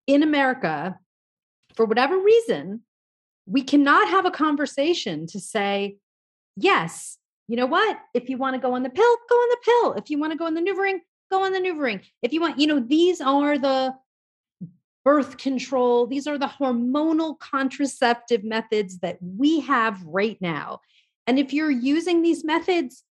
[0.07, 0.99] In America,
[1.75, 2.83] for whatever reason,
[3.47, 5.97] we cannot have a conversation to say,
[6.57, 7.99] yes, you know what?
[8.15, 9.93] If you want to go on the pill, go on the pill.
[9.95, 11.01] If you want to go on the NuvaRing,
[11.31, 12.03] go on the NuvaRing.
[12.23, 13.95] If you want, you know, these are the
[15.05, 20.81] birth control, these are the hormonal contraceptive methods that we have right now.
[21.27, 23.05] And if you're using these methods,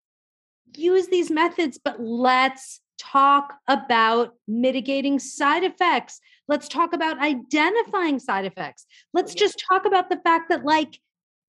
[0.77, 6.21] use these methods, but let's talk about mitigating side effects.
[6.49, 8.87] Let's talk about identifying side effects.
[9.15, 10.99] Let's just talk about the fact that, like,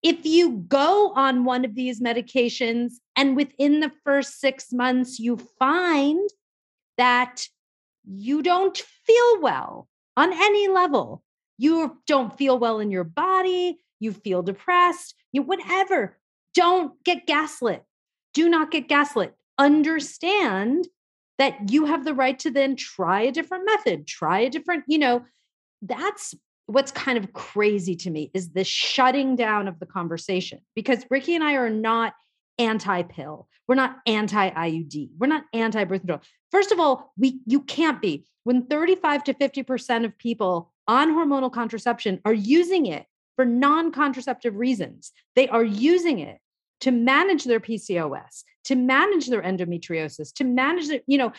[0.04, 5.38] if you go on one of these medications and within the first six months you
[5.60, 6.28] find
[6.98, 7.48] that
[8.04, 9.88] you don't feel well
[10.18, 11.24] on any level,
[11.58, 16.18] you don't feel well in your body, you feel depressed, you whatever,
[16.54, 17.84] don't get gaslit.
[18.34, 19.36] Do not get gaslit.
[19.58, 20.88] Understand
[21.38, 25.00] that you have the right to then try a different method, try a different, you
[25.00, 25.26] know,
[25.82, 26.36] that's
[26.68, 31.36] what's kind of crazy to me is the shutting down of the conversation because Ricki
[31.36, 32.14] and I are not
[32.60, 33.48] anti pill.
[33.68, 35.10] We're not anti IUD.
[35.18, 36.22] We're not anti birth control.
[36.52, 38.26] First of all, we you can't be.
[38.44, 43.06] When 35 to 50% of people on hormonal contraception are using it
[43.42, 46.38] for non-contraceptive reasons, they are using it
[46.80, 51.32] to manage their PCOS, to manage their endometriosis, to manage their, you know,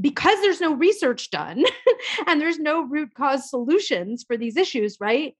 [0.00, 1.62] because there's no research done
[2.26, 5.36] and there's no root cause solutions for these issues, right?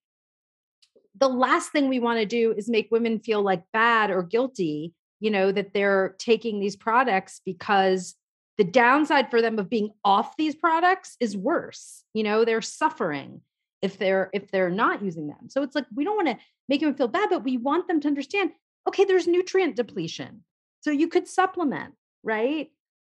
[1.18, 4.92] The last thing we want to do is make women feel like bad or guilty,
[5.18, 8.16] you know, that they're taking these products because
[8.58, 12.04] the downside for them of being off these products is worse.
[12.12, 13.40] You know, they're suffering
[13.82, 15.48] if they're if they're not using them.
[15.48, 18.00] So it's like we don't want to make them feel bad, but we want them
[18.00, 18.50] to understand,
[18.88, 20.44] okay, there's nutrient depletion.
[20.82, 22.70] So you could supplement, right?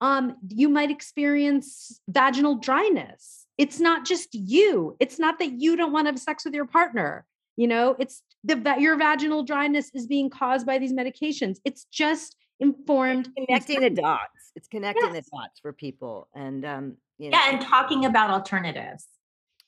[0.03, 3.47] um, you might experience vaginal dryness.
[3.57, 4.97] It's not just you.
[4.99, 7.25] It's not that you don't want to have sex with your partner.
[7.55, 11.59] You know, it's the your vaginal dryness is being caused by these medications.
[11.63, 14.51] It's just informed it's connecting the dots.
[14.57, 15.25] It's connecting yes.
[15.25, 17.37] the dots for people, and um, you know.
[17.37, 19.07] yeah, and talking about alternatives.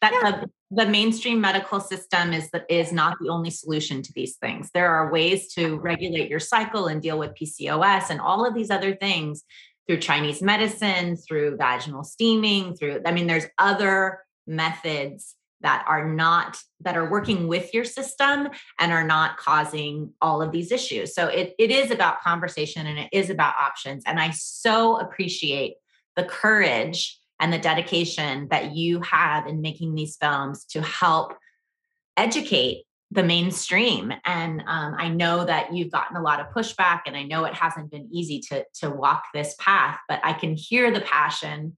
[0.02, 0.32] That's yeah.
[0.32, 4.72] the, the mainstream medical system is that is not the only solution to these things.
[4.74, 8.72] There are ways to regulate your cycle and deal with PCOS and all of these
[8.72, 9.44] other things
[9.88, 16.60] through Chinese medicine, through vaginal steaming, through, I mean, there's other methods that are not
[16.82, 18.50] that are working with your system
[18.80, 23.00] and are not causing all of these issues so it, it is about conversation and
[23.00, 25.76] it is about options and i so appreciate
[26.16, 31.34] the courage and the dedication that you have in making these films to help
[32.18, 34.12] educate the mainstream.
[34.26, 37.54] And um, i know that you've gotten a lot of pushback and i know it
[37.54, 41.78] hasn't been easy to to walk this path but i can hear the passion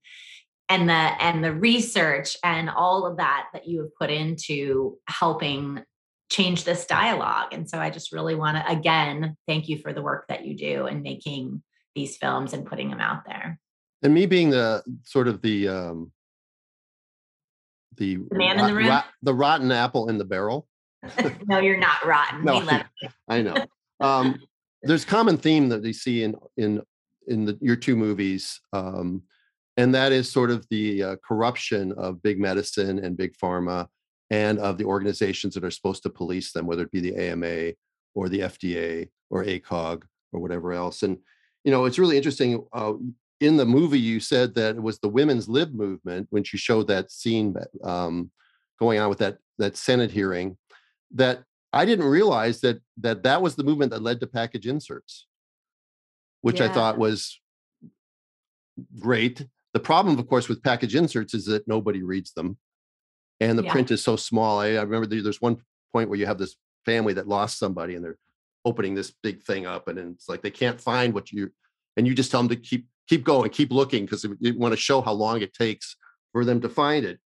[0.69, 5.81] and the and the research and all of that that you have put into helping
[6.29, 7.53] change this dialogue.
[7.53, 10.55] And so i just really want to again thank you for the work that you
[10.55, 11.63] do in making
[11.95, 13.59] these films and putting them out there
[14.03, 16.11] and me being the sort of the um
[17.97, 20.67] the, the man rot, in the room rot, the rotten apple in the barrel
[21.47, 22.43] no, you're not rotten.
[22.43, 22.67] No,
[23.27, 23.55] I know.
[23.99, 24.39] Um,
[24.83, 26.81] there's common theme that we see in in
[27.27, 29.23] in the, your two movies, um,
[29.75, 33.87] and that is sort of the uh, corruption of big medicine and big pharma,
[34.29, 37.73] and of the organizations that are supposed to police them, whether it be the AMA
[38.15, 41.03] or the FDA or ACOG or whatever else.
[41.03, 41.17] And
[41.63, 42.65] you know, it's really interesting.
[42.73, 42.93] Uh,
[43.39, 46.87] in the movie, you said that it was the women's lib movement when she showed
[46.87, 48.31] that scene um,
[48.79, 50.57] going on with that that Senate hearing
[51.13, 55.27] that I didn't realize that that that was the movement that led to package inserts,
[56.41, 56.65] which yeah.
[56.65, 57.39] I thought was
[58.99, 59.45] great.
[59.73, 62.57] The problem, of course, with package inserts is that nobody reads them,
[63.39, 63.71] and the yeah.
[63.71, 64.59] print is so small.
[64.59, 65.57] I, I remember there's one
[65.93, 68.17] point where you have this family that lost somebody, and they're
[68.65, 71.51] opening this big thing up, and it's like they can't find what you,
[71.95, 74.79] and you just tell them to keep keep going, keep looking, because you want to
[74.79, 75.95] show how long it takes
[76.31, 77.19] for them to find it.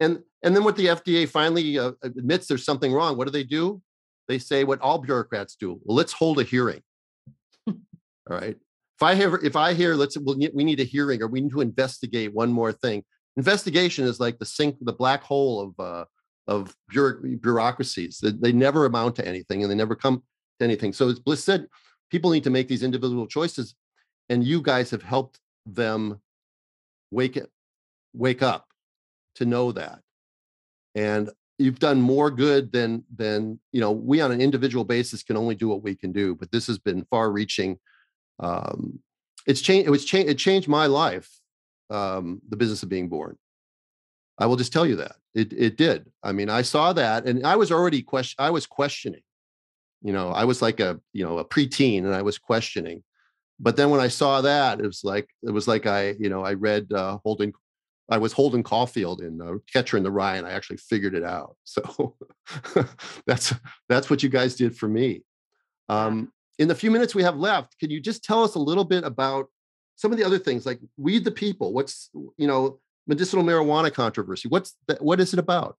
[0.00, 3.44] And and then what the FDA finally uh, admits there's something wrong, what do they
[3.44, 3.80] do?
[4.28, 5.80] They say what all bureaucrats do.
[5.84, 6.82] Well, let's hold a hearing.
[7.68, 7.76] all
[8.28, 8.56] right.
[8.96, 11.52] If I hear if I hear let's we'll, we need a hearing or we need
[11.52, 13.04] to investigate one more thing.
[13.36, 16.04] Investigation is like the sink, the black hole of uh,
[16.46, 18.18] of bureaucracies.
[18.18, 20.22] They, they never amount to anything and they never come
[20.58, 20.92] to anything.
[20.92, 21.66] So as Bliss said,
[22.10, 23.74] people need to make these individual choices,
[24.32, 26.20] and you guys have helped them
[27.10, 27.50] wake it,
[28.14, 28.66] wake up
[29.36, 30.00] to know that
[30.94, 35.36] and you've done more good than than you know we on an individual basis can
[35.36, 37.78] only do what we can do but this has been far reaching
[38.40, 38.98] um
[39.46, 41.30] it's changed it was changed it changed my life
[41.90, 43.34] um the business of being born
[44.38, 46.10] i will just tell you that It it did.
[46.22, 48.36] I mean, I saw that, and I was already question.
[48.38, 49.22] I was questioning.
[50.02, 53.02] You know, I was like a you know a preteen, and I was questioning.
[53.62, 56.44] But then when I saw that, it was like it was like I you know
[56.44, 57.52] I read uh, Holden.
[58.10, 61.24] I was Holden Caulfield in uh, Catcher in the Rye, and I actually figured it
[61.24, 61.56] out.
[61.64, 62.16] So
[63.26, 63.54] that's
[63.88, 65.22] that's what you guys did for me.
[65.88, 68.84] Um, in the few minutes we have left, can you just tell us a little
[68.84, 69.46] bit about
[69.94, 71.72] some of the other things like weed the people?
[71.72, 74.48] What's you know medicinal marijuana controversy?
[74.48, 75.76] What's that, what is it about?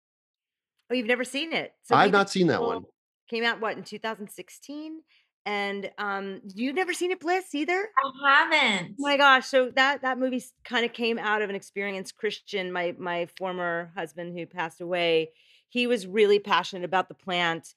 [0.90, 1.74] Oh, you've never seen it?
[1.84, 2.86] So I've not seen that one.
[3.30, 5.02] Came out what in 2016,
[5.46, 7.90] and um, you've never seen it, Bliss, either.
[8.26, 8.92] I haven't.
[8.92, 9.46] Oh my gosh!
[9.48, 12.72] So that that movie kind of came out of an experienced Christian.
[12.72, 15.32] My my former husband who passed away,
[15.70, 17.76] he was really passionate about the plant,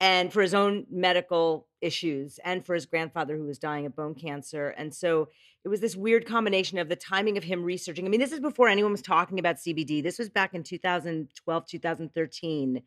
[0.00, 4.14] and for his own medical issues, and for his grandfather who was dying of bone
[4.14, 4.68] cancer.
[4.68, 5.28] And so
[5.64, 8.06] it was this weird combination of the timing of him researching.
[8.06, 10.02] I mean, this is before anyone was talking about CBD.
[10.02, 12.82] This was back in 2012, 2013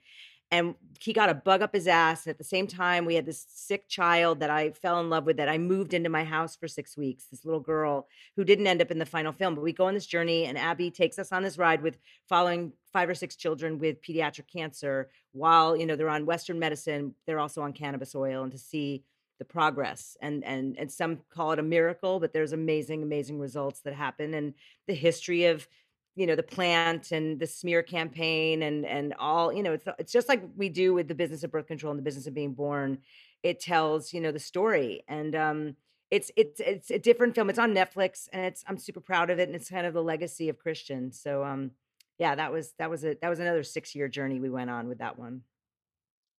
[0.52, 2.26] and he got a bug up his ass.
[2.26, 5.26] And At the same time, we had this sick child that I fell in love
[5.26, 7.26] with that I moved into my house for six weeks.
[7.26, 9.94] This little girl who didn't end up in the final film, but we go on
[9.94, 11.98] this journey, and Abby takes us on this ride with
[12.28, 17.16] following five or six children with pediatric cancer while you know they're on Western medicine.
[17.26, 19.04] They're also on cannabis oil, and to see
[19.40, 23.80] the progress and and and some call it a miracle, but there's amazing, amazing results
[23.82, 24.54] that happen, and
[24.88, 25.68] the history of
[26.16, 30.12] you know the plant and the smear campaign and and all you know it's it's
[30.12, 32.54] just like we do with the business of birth control and the business of being
[32.54, 33.00] born.
[33.44, 35.76] It tells you know the story and um
[36.10, 37.50] it's it's it's a different film.
[37.50, 40.04] It's on netflix and it's i'm super proud of it and it's kind of the
[40.04, 41.12] legacy of christian.
[41.12, 41.72] So um
[42.20, 44.88] yeah that was that was a that was another six year journey we went on
[44.88, 45.42] with that one.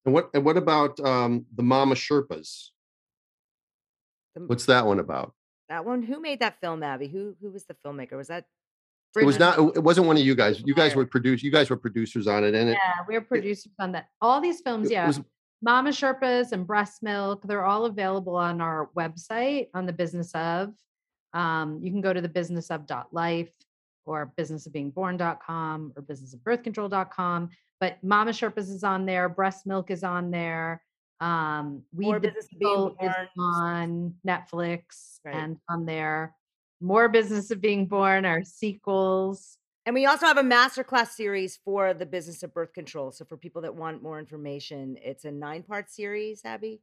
[0.05, 2.71] And what and what about um, the Mama Sherpas?
[4.35, 5.35] The- What's that one about?
[5.69, 6.03] that one?
[6.03, 7.09] Who made that film abby?
[7.09, 8.17] Who who was the filmmaker?
[8.17, 8.47] Was that
[9.17, 9.59] It was not.
[9.77, 10.63] It wasn't one of you guys.
[10.65, 11.45] You guys were produced.
[11.45, 14.09] You guys were producers on it, and it, Yeah, we're producers on that.
[14.21, 15.07] All these films, yeah.
[15.07, 15.21] was
[15.63, 20.75] Mama Sherpas and breast milk, they're all available on our website on the business of.
[21.33, 23.49] Um, you can go to the business of life
[24.05, 27.51] or Business of businessofbeingborn.com or Business of businessofbirthcontrol.com.
[27.81, 30.83] But Mama Sherpas is on there, breast milk is on there.
[31.21, 35.37] Um, More Weed the Business of Being People is on Netflix Right.
[35.37, 36.35] and on there.
[36.83, 39.57] More Business of Being Born, our sequels.
[39.87, 43.13] And we also have a masterclass series for the business of birth control.
[43.13, 46.81] So for people that want more information, it's a nine part series, Abby.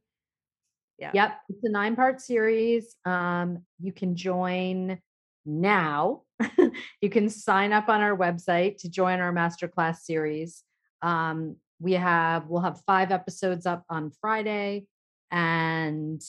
[0.98, 1.10] Yeah.
[1.14, 2.96] Yep, it's a nine part series.
[3.04, 4.98] Um, you can join
[5.46, 6.22] now.
[7.00, 10.62] you can sign up on our website to join our masterclass series.
[11.02, 14.86] Um, we have we'll have five episodes up on Friday,
[15.30, 16.22] and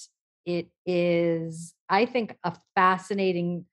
[0.45, 3.65] it is I think a fascinating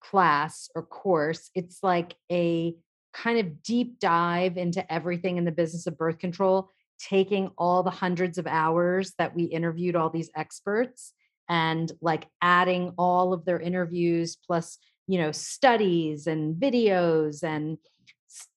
[0.00, 1.50] class or course.
[1.54, 2.74] It's like a
[3.12, 7.90] kind of deep dive into everything in the business of birth control taking all the
[7.90, 11.12] hundreds of hours that we interviewed all these experts
[11.48, 17.78] and like adding all of their interviews plus you know studies and videos and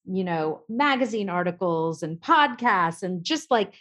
[0.06, 3.74] you know magazine articles and podcasts and just like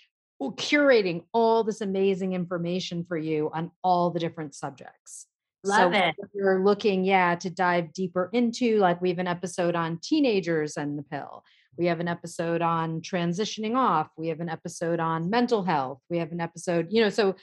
[0.43, 5.28] well, curating all this amazing information for you on all the different subjects.
[5.62, 6.16] Love it.
[6.18, 10.76] if you're looking yeah to dive deeper into like we have an episode on teenagers
[10.76, 11.45] and the pill.
[11.78, 14.09] We have an episode on transitioning off.
[14.18, 16.01] We have an episode on mental health.
[16.11, 17.36] We have an episode you know so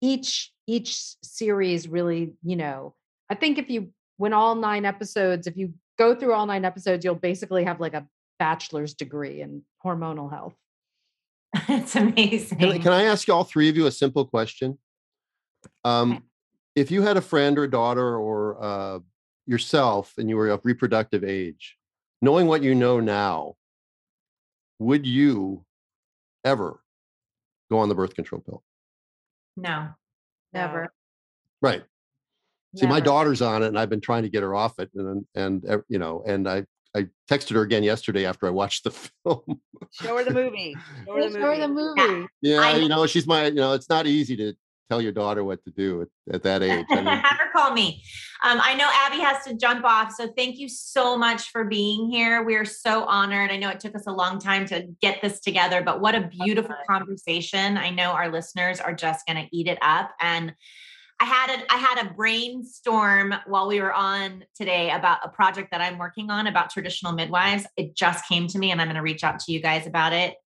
[0.00, 2.94] each each series really you know
[3.30, 7.04] i think if you when all nine episodes if you go through all nine episodes
[7.04, 8.06] you'll basically have like a
[8.38, 10.54] bachelor's degree in hormonal health
[11.68, 12.58] it's amazing.
[12.58, 14.78] Can, I- can I ask all three of you a simple question?
[15.84, 16.24] Um,
[16.74, 18.98] if you had a friend or a daughter or uh,
[19.46, 21.76] yourself and you were of reproductive age,
[22.20, 23.54] knowing what you know now,
[24.78, 25.64] would you
[26.44, 26.82] ever
[27.70, 28.62] go on the birth control pill?
[29.56, 29.88] no.
[30.52, 30.92] never
[31.62, 31.82] Right.
[32.76, 35.24] See, my daughter's on it, and I've been trying to get her off it, and
[35.34, 38.90] and uh, you know, and I I texted her again yesterday after I watched the
[39.24, 39.60] film.
[39.92, 40.74] Show her the movie.
[41.06, 42.00] Show her the Show her the movie.
[42.06, 44.54] movie yeah, I- you know, she's my, you know, it's not easy to
[44.88, 46.86] tell your daughter what to do at, at that age.
[46.90, 48.02] I mean, Have her call me.
[48.44, 50.12] Um, I know Abby has to jump off.
[50.12, 52.44] So thank you so much for being here.
[52.44, 53.50] We are so honored.
[53.50, 56.28] I know it took us a long time to get this together, but what a
[56.28, 57.76] beautiful conversation.
[57.76, 60.10] I know our listeners are just going to eat it up.
[60.20, 60.54] And
[61.18, 65.70] I had a I had a brainstorm while we were on today about a project
[65.70, 67.66] that I'm working on about traditional midwives.
[67.76, 70.12] It just came to me and I'm going to reach out to you guys about
[70.12, 70.36] it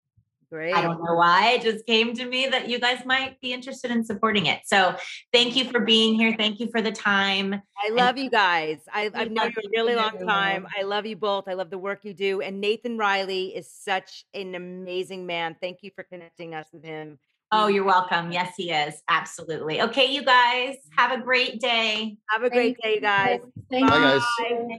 [0.51, 0.75] Great.
[0.75, 1.53] I don't know why.
[1.53, 4.63] It just came to me that you guys might be interested in supporting it.
[4.65, 4.97] So
[5.33, 6.35] thank you for being here.
[6.37, 7.55] Thank you for the time.
[7.79, 8.81] I love you guys.
[8.93, 10.67] I, I've known you a really long time.
[10.77, 11.47] I love you both.
[11.47, 12.41] I love the work you do.
[12.41, 15.55] And Nathan Riley is such an amazing man.
[15.61, 17.21] Thank you for connecting us with him.
[17.53, 18.31] Oh, you're welcome.
[18.31, 19.03] Yes, he is.
[19.09, 19.83] Absolutely.
[19.83, 22.17] Okay, you guys, have a great day.
[22.29, 23.41] Have a great day, guys.
[23.69, 24.79] Thank Bye, guys.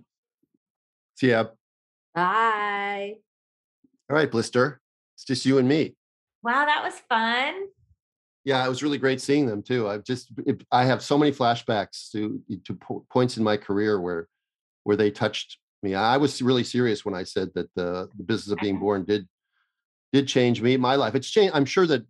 [1.15, 1.45] See ya.
[2.15, 3.15] Bye.
[4.09, 4.79] All right, Blister.
[5.15, 5.95] It's just you and me.
[6.43, 7.67] Wow, that was fun.
[8.45, 9.87] Yeah, it was really great seeing them too.
[9.87, 13.99] I've just it, I have so many flashbacks to to po- points in my career
[13.99, 14.27] where
[14.83, 15.93] where they touched me.
[15.93, 19.27] I was really serious when I said that the the business of being born did
[20.11, 21.15] did change me, my life.
[21.15, 21.53] It's changed.
[21.53, 22.05] I'm sure that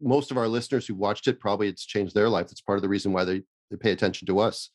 [0.00, 2.50] most of our listeners who watched it probably it's changed their life.
[2.50, 4.70] It's part of the reason why they they pay attention to us.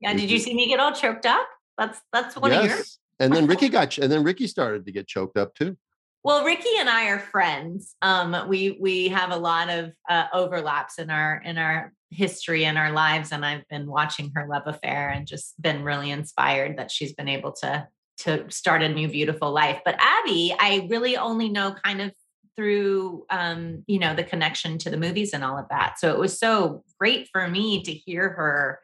[0.00, 1.46] Yeah, did you see me get all choked up?
[1.76, 2.78] That's that's one of your
[3.20, 5.76] And then Ricki got and then Ricki started to get choked up too.
[6.24, 7.94] Well, Ricki and I are friends.
[8.02, 12.76] Um, we we have a lot of uh, overlaps in our in our history and
[12.76, 16.90] our lives, and I've been watching her love affair and just been really inspired that
[16.90, 17.86] she's been able to
[18.18, 19.80] to start a new beautiful life.
[19.84, 22.12] But Abby, I really only know kind of
[22.58, 25.98] through um, you know the connection to the movies and all of that.
[25.98, 28.80] So it was so great for me to hear her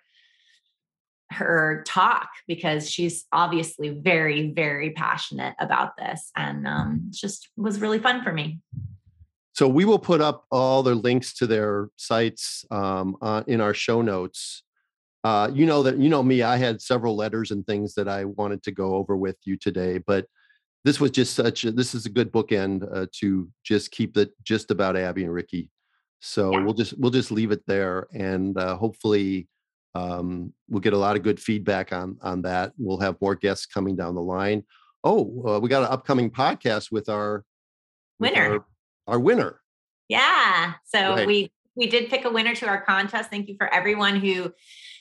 [1.31, 7.99] her talk because she's obviously very very passionate about this and um just was really
[7.99, 8.61] fun for me
[9.55, 13.73] So we will put up all the links to their sites um, uh, in our
[13.73, 14.65] show notes.
[15.23, 16.43] Uh, you know that you know me.
[16.43, 19.99] I had several letters and things that I wanted to go over with you today,
[19.99, 20.27] but
[20.85, 21.65] this was just such.
[21.65, 25.32] A, this is a good bookend uh, to just keep it just about Abby and
[25.32, 25.70] Ricki.
[26.20, 26.65] So Yeah.
[26.65, 29.48] we'll just we'll just leave it there, and uh, hopefully
[29.94, 32.73] um, we'll get a lot of good feedback on on that.
[32.78, 34.65] We'll have more guests coming down the line.
[35.02, 37.44] Oh, uh, we got an upcoming podcast with our
[38.19, 38.52] with Winner.
[38.52, 38.65] our,
[39.15, 39.61] our winner.
[40.09, 41.27] yeah so Right.
[41.27, 44.52] we we did pick a winner to our contest thank you for everyone who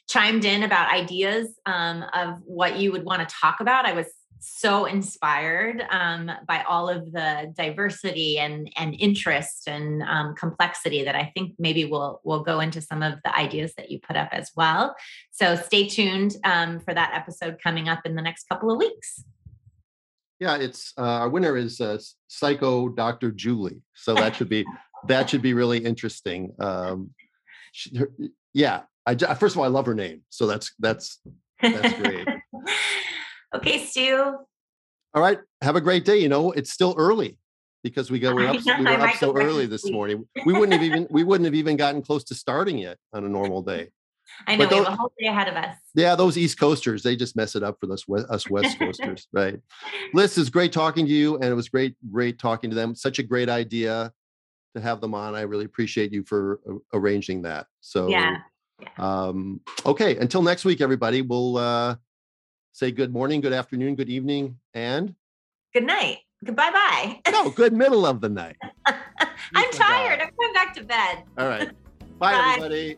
[0.09, 4.07] chimed in about ideas um, of what you would want to talk about i was
[4.45, 11.15] so inspired um, by all of the diversity and and interest and um, complexity that
[11.15, 14.29] I think maybe we'll we'll go into some of the ideas that you put up
[14.31, 14.95] as well.
[15.31, 19.23] So stay tuned um, for that episode coming up in the next couple of weeks.
[20.39, 23.31] Yeah, it's uh, our winner is uh, Psycho Dr.
[23.31, 23.81] Julie.
[23.95, 24.65] So that should be
[25.07, 26.53] that should be really interesting.
[26.59, 27.11] Um,
[27.71, 28.11] she, her,
[28.53, 31.19] yeah, I first of all I love her name, so that's that's
[31.63, 32.27] That's great.
[33.53, 34.37] Okay, Stu.
[35.13, 35.39] all right.
[35.61, 36.17] Have a great day.
[36.17, 37.37] You know, it's still early
[37.83, 40.27] because we go we're up, we were up so go back to early this morning.
[40.45, 43.29] We wouldn't have even we wouldn't have even gotten close to starting yet on a
[43.29, 43.89] normal day.
[44.47, 45.75] I know But we have a whole day ahead of us.
[45.95, 49.59] Yeah, those East Coasters, they just mess it up for us, us West Coasters, right?
[50.13, 52.95] Liz, it's great talking to you, and it was great, great talking to them.
[52.95, 54.11] Such a great idea
[54.75, 55.35] to have them on.
[55.35, 56.61] I really appreciate you for
[56.93, 57.67] arranging that.
[57.81, 58.37] So, Yeah.
[58.97, 61.95] um, okay, until next week, everybody, we'll uh,
[62.73, 65.15] say good morning, good afternoon, good evening, and
[65.73, 66.19] Good night.
[66.45, 67.21] Goodbye bye.
[67.31, 68.57] no, good middle of the night.
[68.85, 70.19] I'm tired.
[70.21, 71.23] I'm going back to bed.
[71.37, 71.69] All right,
[72.19, 72.49] bye, Bye.
[72.49, 72.97] everybody.